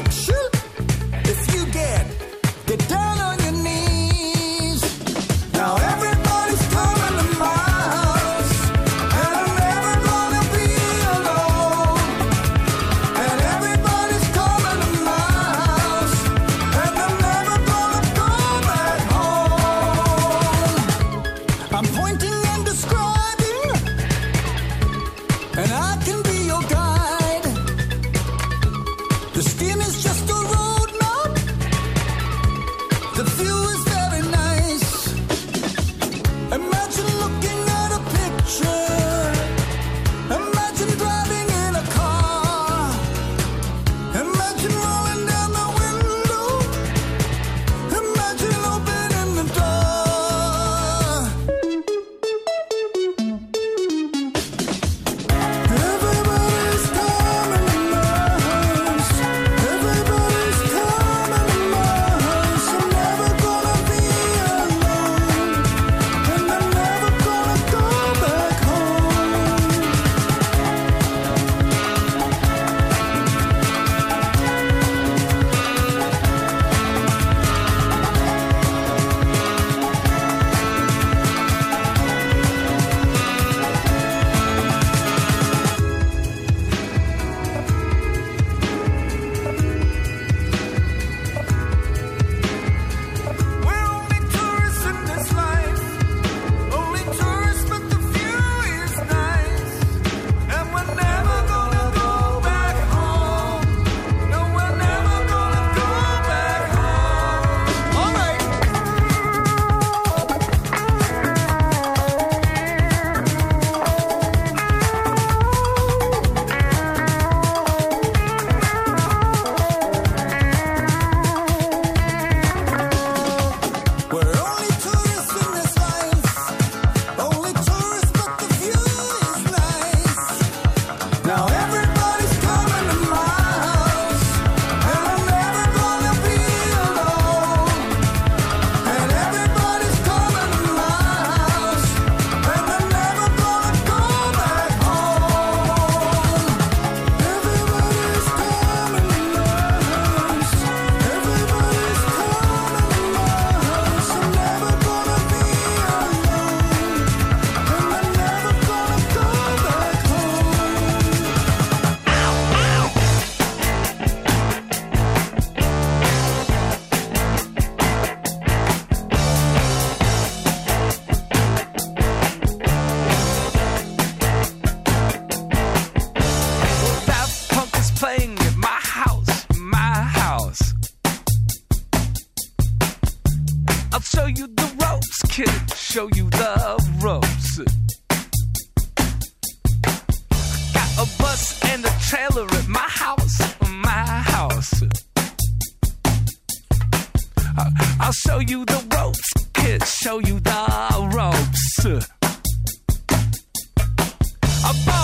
[204.63, 205.00] about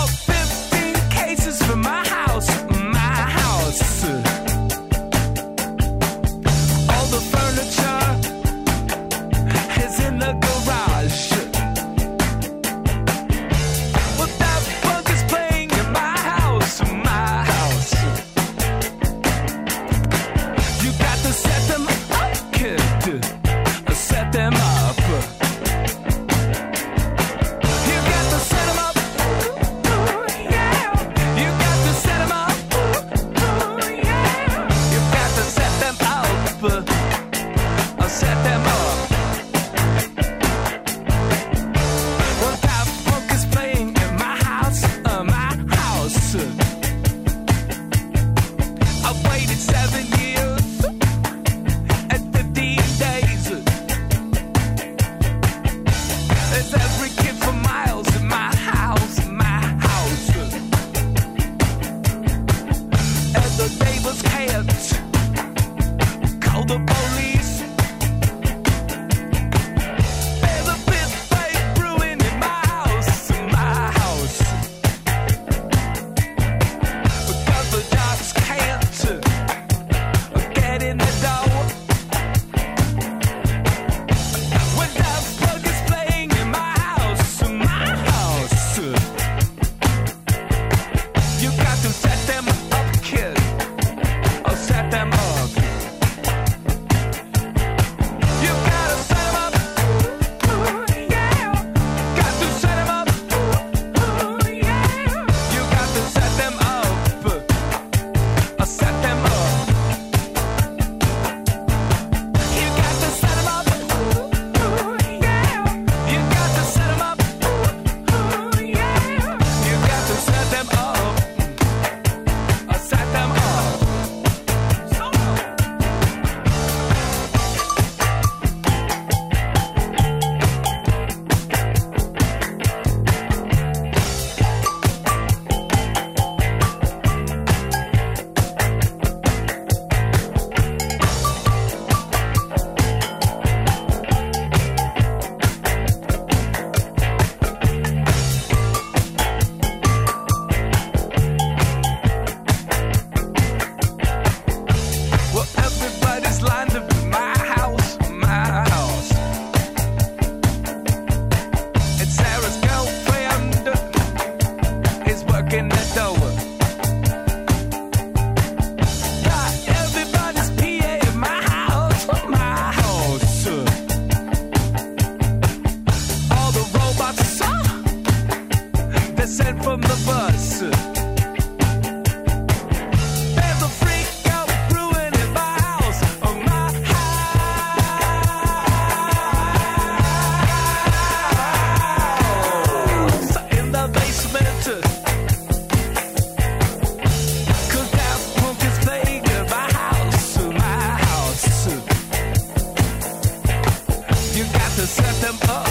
[204.78, 205.67] to set them up.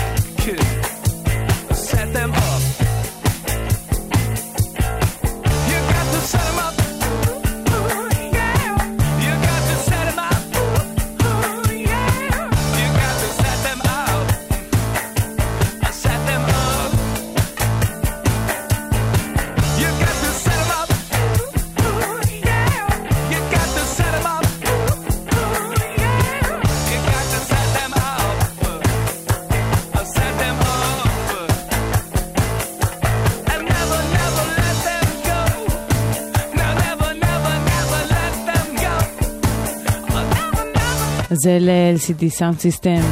[41.40, 43.04] זה ל-LCD Sound System,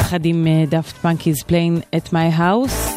[0.00, 2.88] יחד עם Daft Punk Is Playing at My House.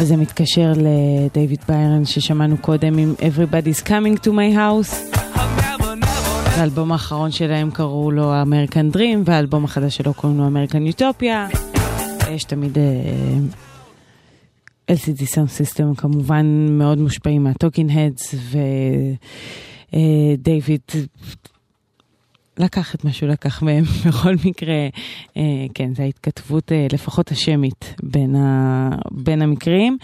[0.00, 5.18] וזה מתקשר לדייוויד ביירן ששמענו קודם עם Everybody's Coming to My House.
[6.56, 11.56] האלבום האחרון שלהם קראו לו American Dream, והאלבום החדש שלו קוראים לו American Utopia.
[12.30, 12.84] יש תמיד אה,
[14.90, 18.34] אה, LCD Sound System כמובן מאוד מושפעים מה Talking Heads
[19.92, 21.51] ודייוויד אה, uh,
[22.62, 23.84] לקח את מה שהוא לקח מהם.
[24.06, 24.88] בכל מקרה,
[25.36, 29.96] אה, כן, זו ההתכתבות אה, לפחות השמית בין, ה, בין המקרים.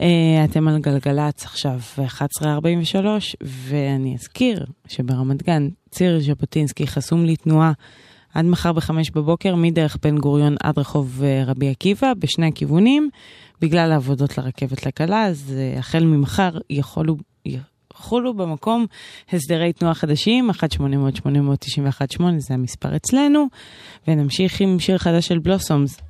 [0.00, 3.06] אה, אתם על גלגלצ עכשיו 11.43,
[3.42, 7.72] ואני אזכיר שברמת גן ציר ז'בוטינסקי חסום לתנועה.
[8.34, 13.10] עד מחר בחמש בבוקר, מדרך בן גוריון עד רחוב רבי עקיבא, בשני הכיוונים,
[13.60, 17.16] בגלל העבודות לרכבת לקלה, אז החל ממחר יכולו
[17.98, 18.86] חולו במקום
[19.32, 23.46] הסדרי תנועה חדשים, 1-800-891-8 זה המספר אצלנו,
[24.08, 26.00] ונמשיך עם שיר חדש של בלוסומס.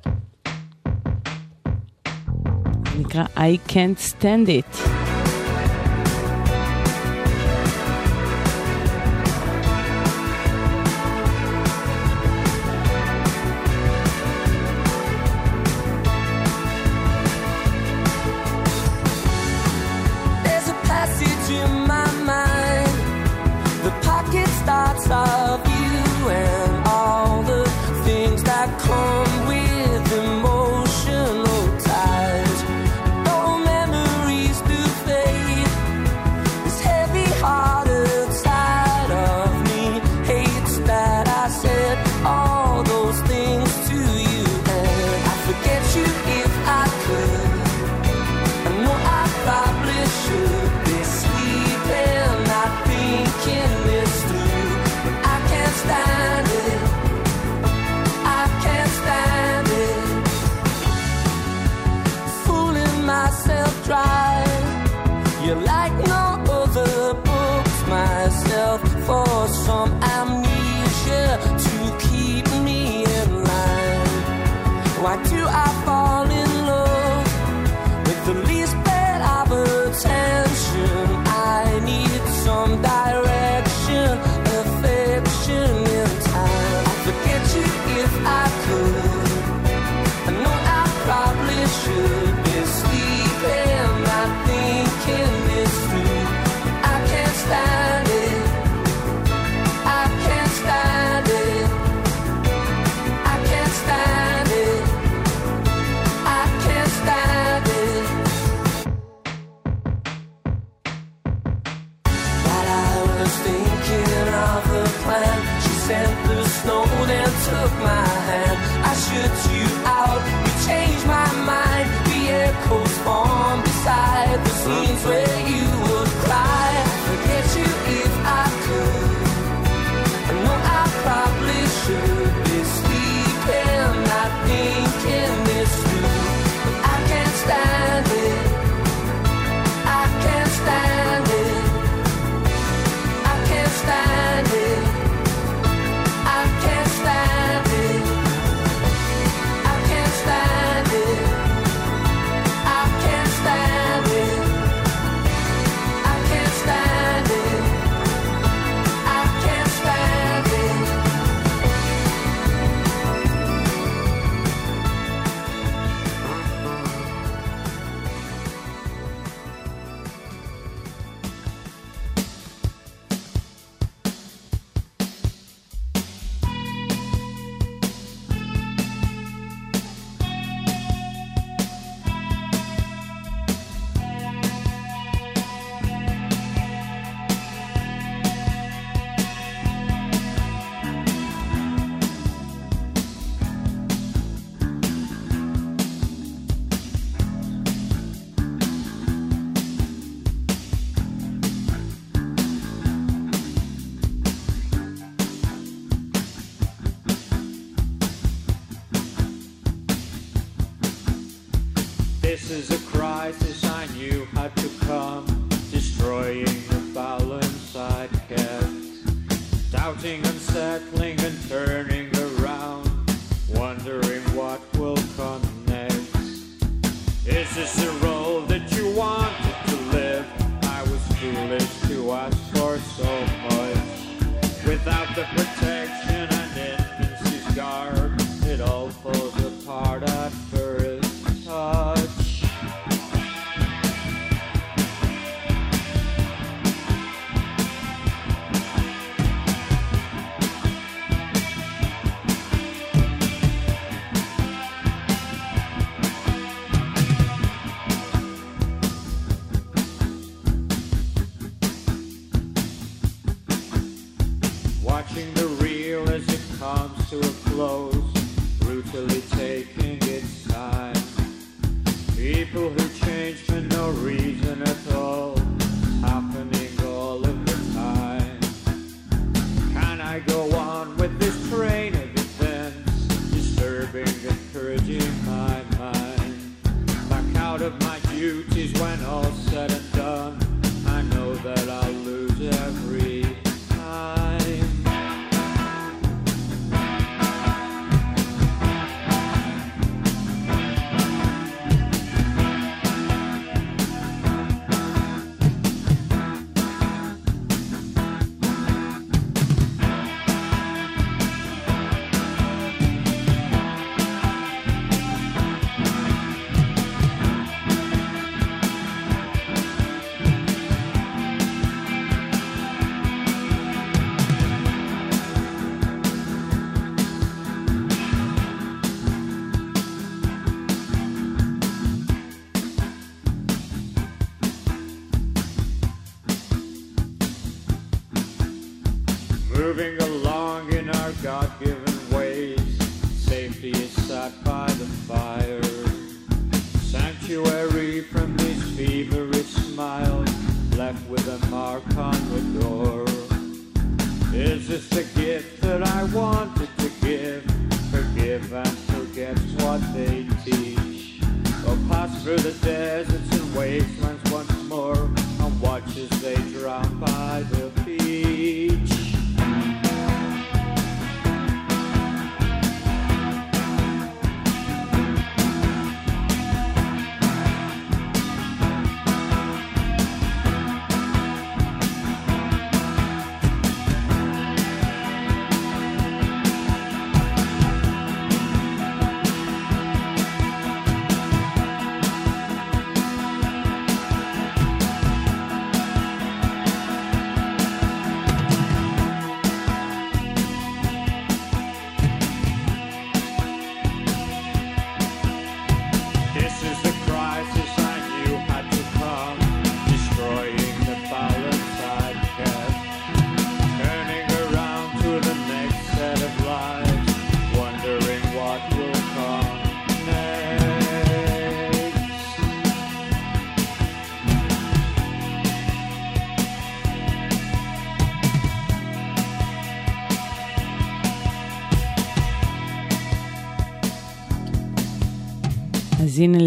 [2.99, 4.89] נקרא I Can't Stand It.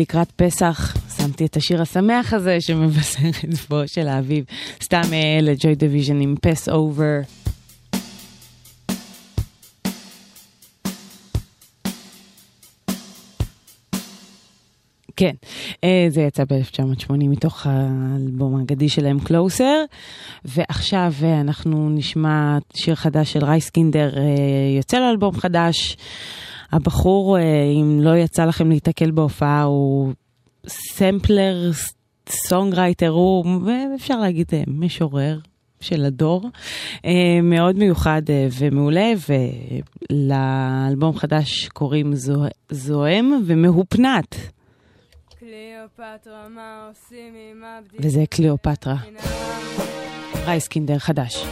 [0.03, 4.45] לקראת פסח שמתי את השיר השמח הזה שמבשר את בואו של האביב.
[4.83, 7.21] סתם אה, ל Joy Division עם Passover.
[15.17, 15.35] כן,
[15.85, 19.85] אה, זה יצא ב-1980 מתוך האלבום האגדי שלהם Closer,
[20.45, 24.11] ועכשיו אה, אנחנו נשמע שיר חדש של רייסקינדר,
[24.77, 25.97] יוצא לאלבום חדש.
[26.73, 27.43] הבחור, אה,
[27.83, 30.13] אם לא יצא לכם להיתקל בהופעה, הוא
[30.67, 31.71] סמפלר,
[32.29, 33.45] songwriter, הוא,
[33.97, 35.39] אפשר להגיד, אה, משורר.
[35.81, 36.49] של הדור,
[37.05, 37.11] אה,
[37.43, 39.13] מאוד מיוחד אה, ומעולה,
[40.11, 44.37] ולאלבום חדש קוראים זו- זוהם ומהופנט.
[45.39, 48.07] קליאופטרה, מה עושים עם הבדיחה?
[48.07, 48.97] וזה קליאופטרה.
[50.47, 51.45] רייסקינדר חדש.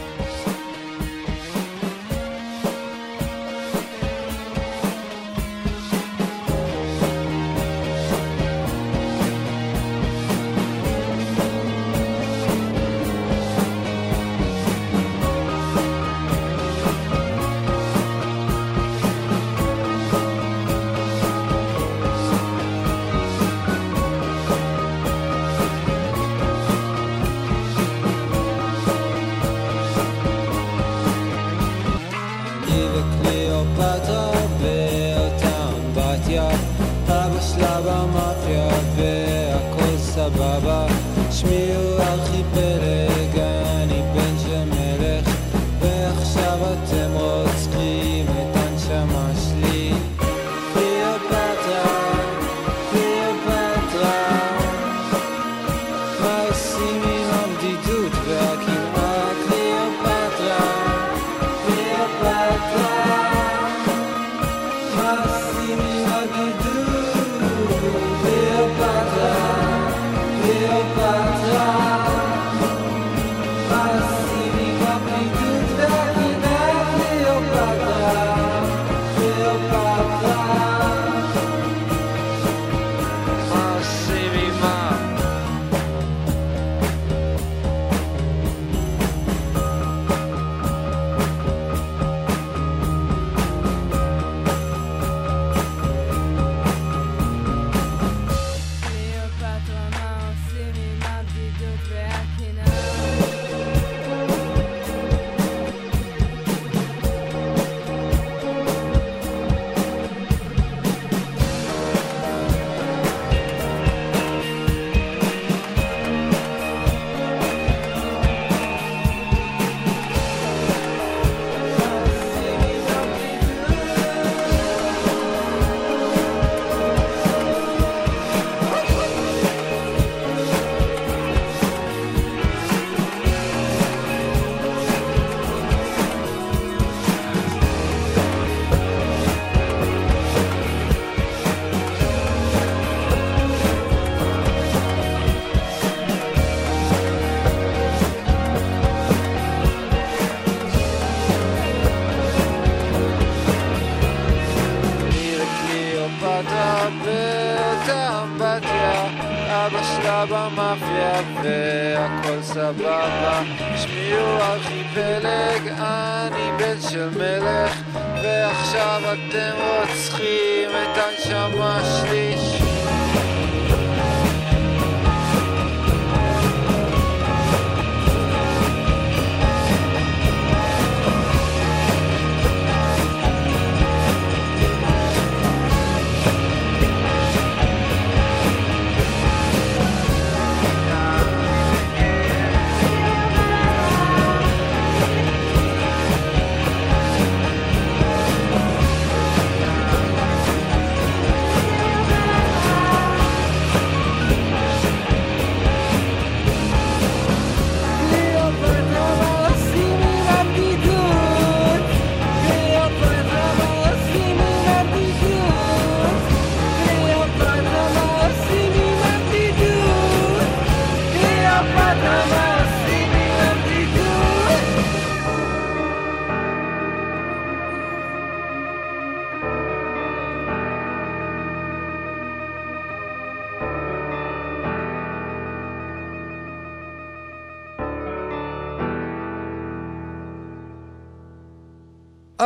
[162.61, 163.41] סבבה.
[163.75, 167.81] שמי הוא ארכיפלג אני בן של מלך
[168.23, 169.60] ועכשיו אתם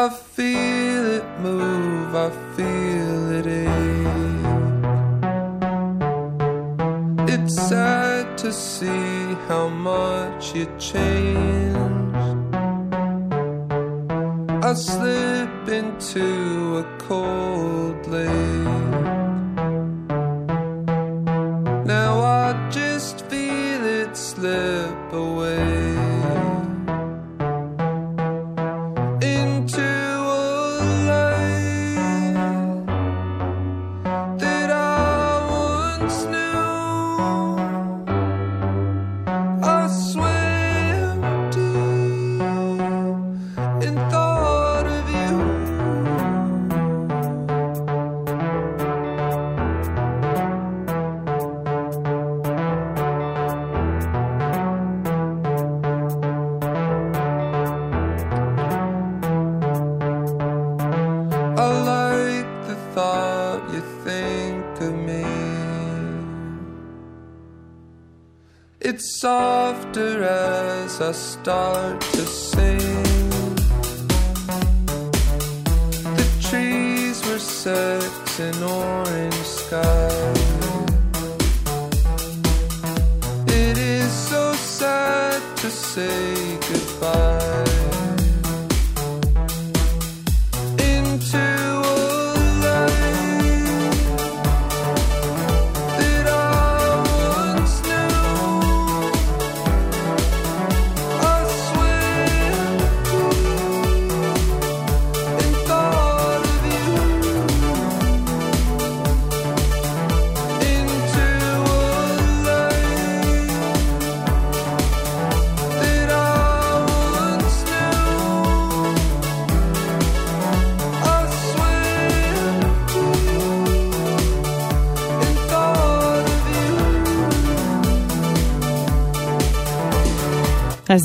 [0.06, 4.46] I feel it move, I feel it ache.
[7.34, 12.54] It's sad to see how much you changed.
[14.64, 15.35] I slid.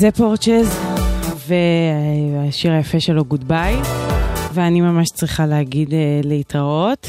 [0.01, 0.79] זה פורצ'ז,
[1.47, 3.75] והשיר היפה שלו גוד ביי,
[4.53, 7.07] ואני ממש צריכה להגיד אה, להתראות.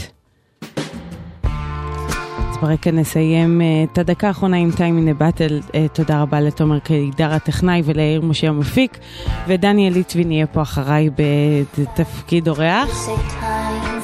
[1.42, 5.74] אז ברקע נסיים אה, את הדקה האחרונה עם Time in Battle.
[5.74, 8.98] אה, תודה רבה לתומר קידר הטכנאי וליאיר משה המפיק,
[9.48, 13.08] ודניאל ליטבין יהיה פה אחריי בתפקיד אורח.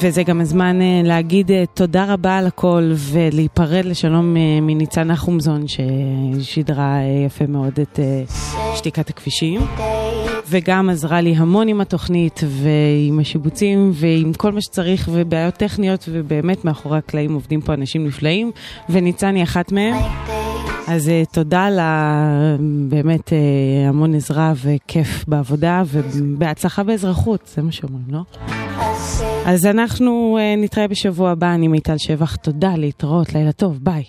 [0.01, 5.63] וזה גם הזמן אה, להגיד אה, תודה רבה על הכל ולהיפרד לשלום אה, מניצן נחומזון
[5.67, 7.99] ששידרה יפה מאוד את
[8.75, 9.61] שתיקת הכבישים
[10.47, 16.65] וגם עזרה לי המון עם התוכנית ועם השיבוצים ועם כל מה שצריך ובעיות טכניות ובאמת
[16.65, 18.51] מאחורי הקלעים עובדים פה אנשים נפלאים
[18.89, 19.95] וניצן היא אחת מהם.
[20.87, 22.55] אז תודה לה,
[22.89, 23.33] באמת
[23.87, 28.21] המון עזרה וכיף בעבודה ובהצלחה באזרחות, זה מה שאומרים, לא?
[29.45, 34.03] אז אנחנו אה, נתראה בשבוע הבא, אני מיטל שבח, תודה, להתראות, לילה טוב, ביי.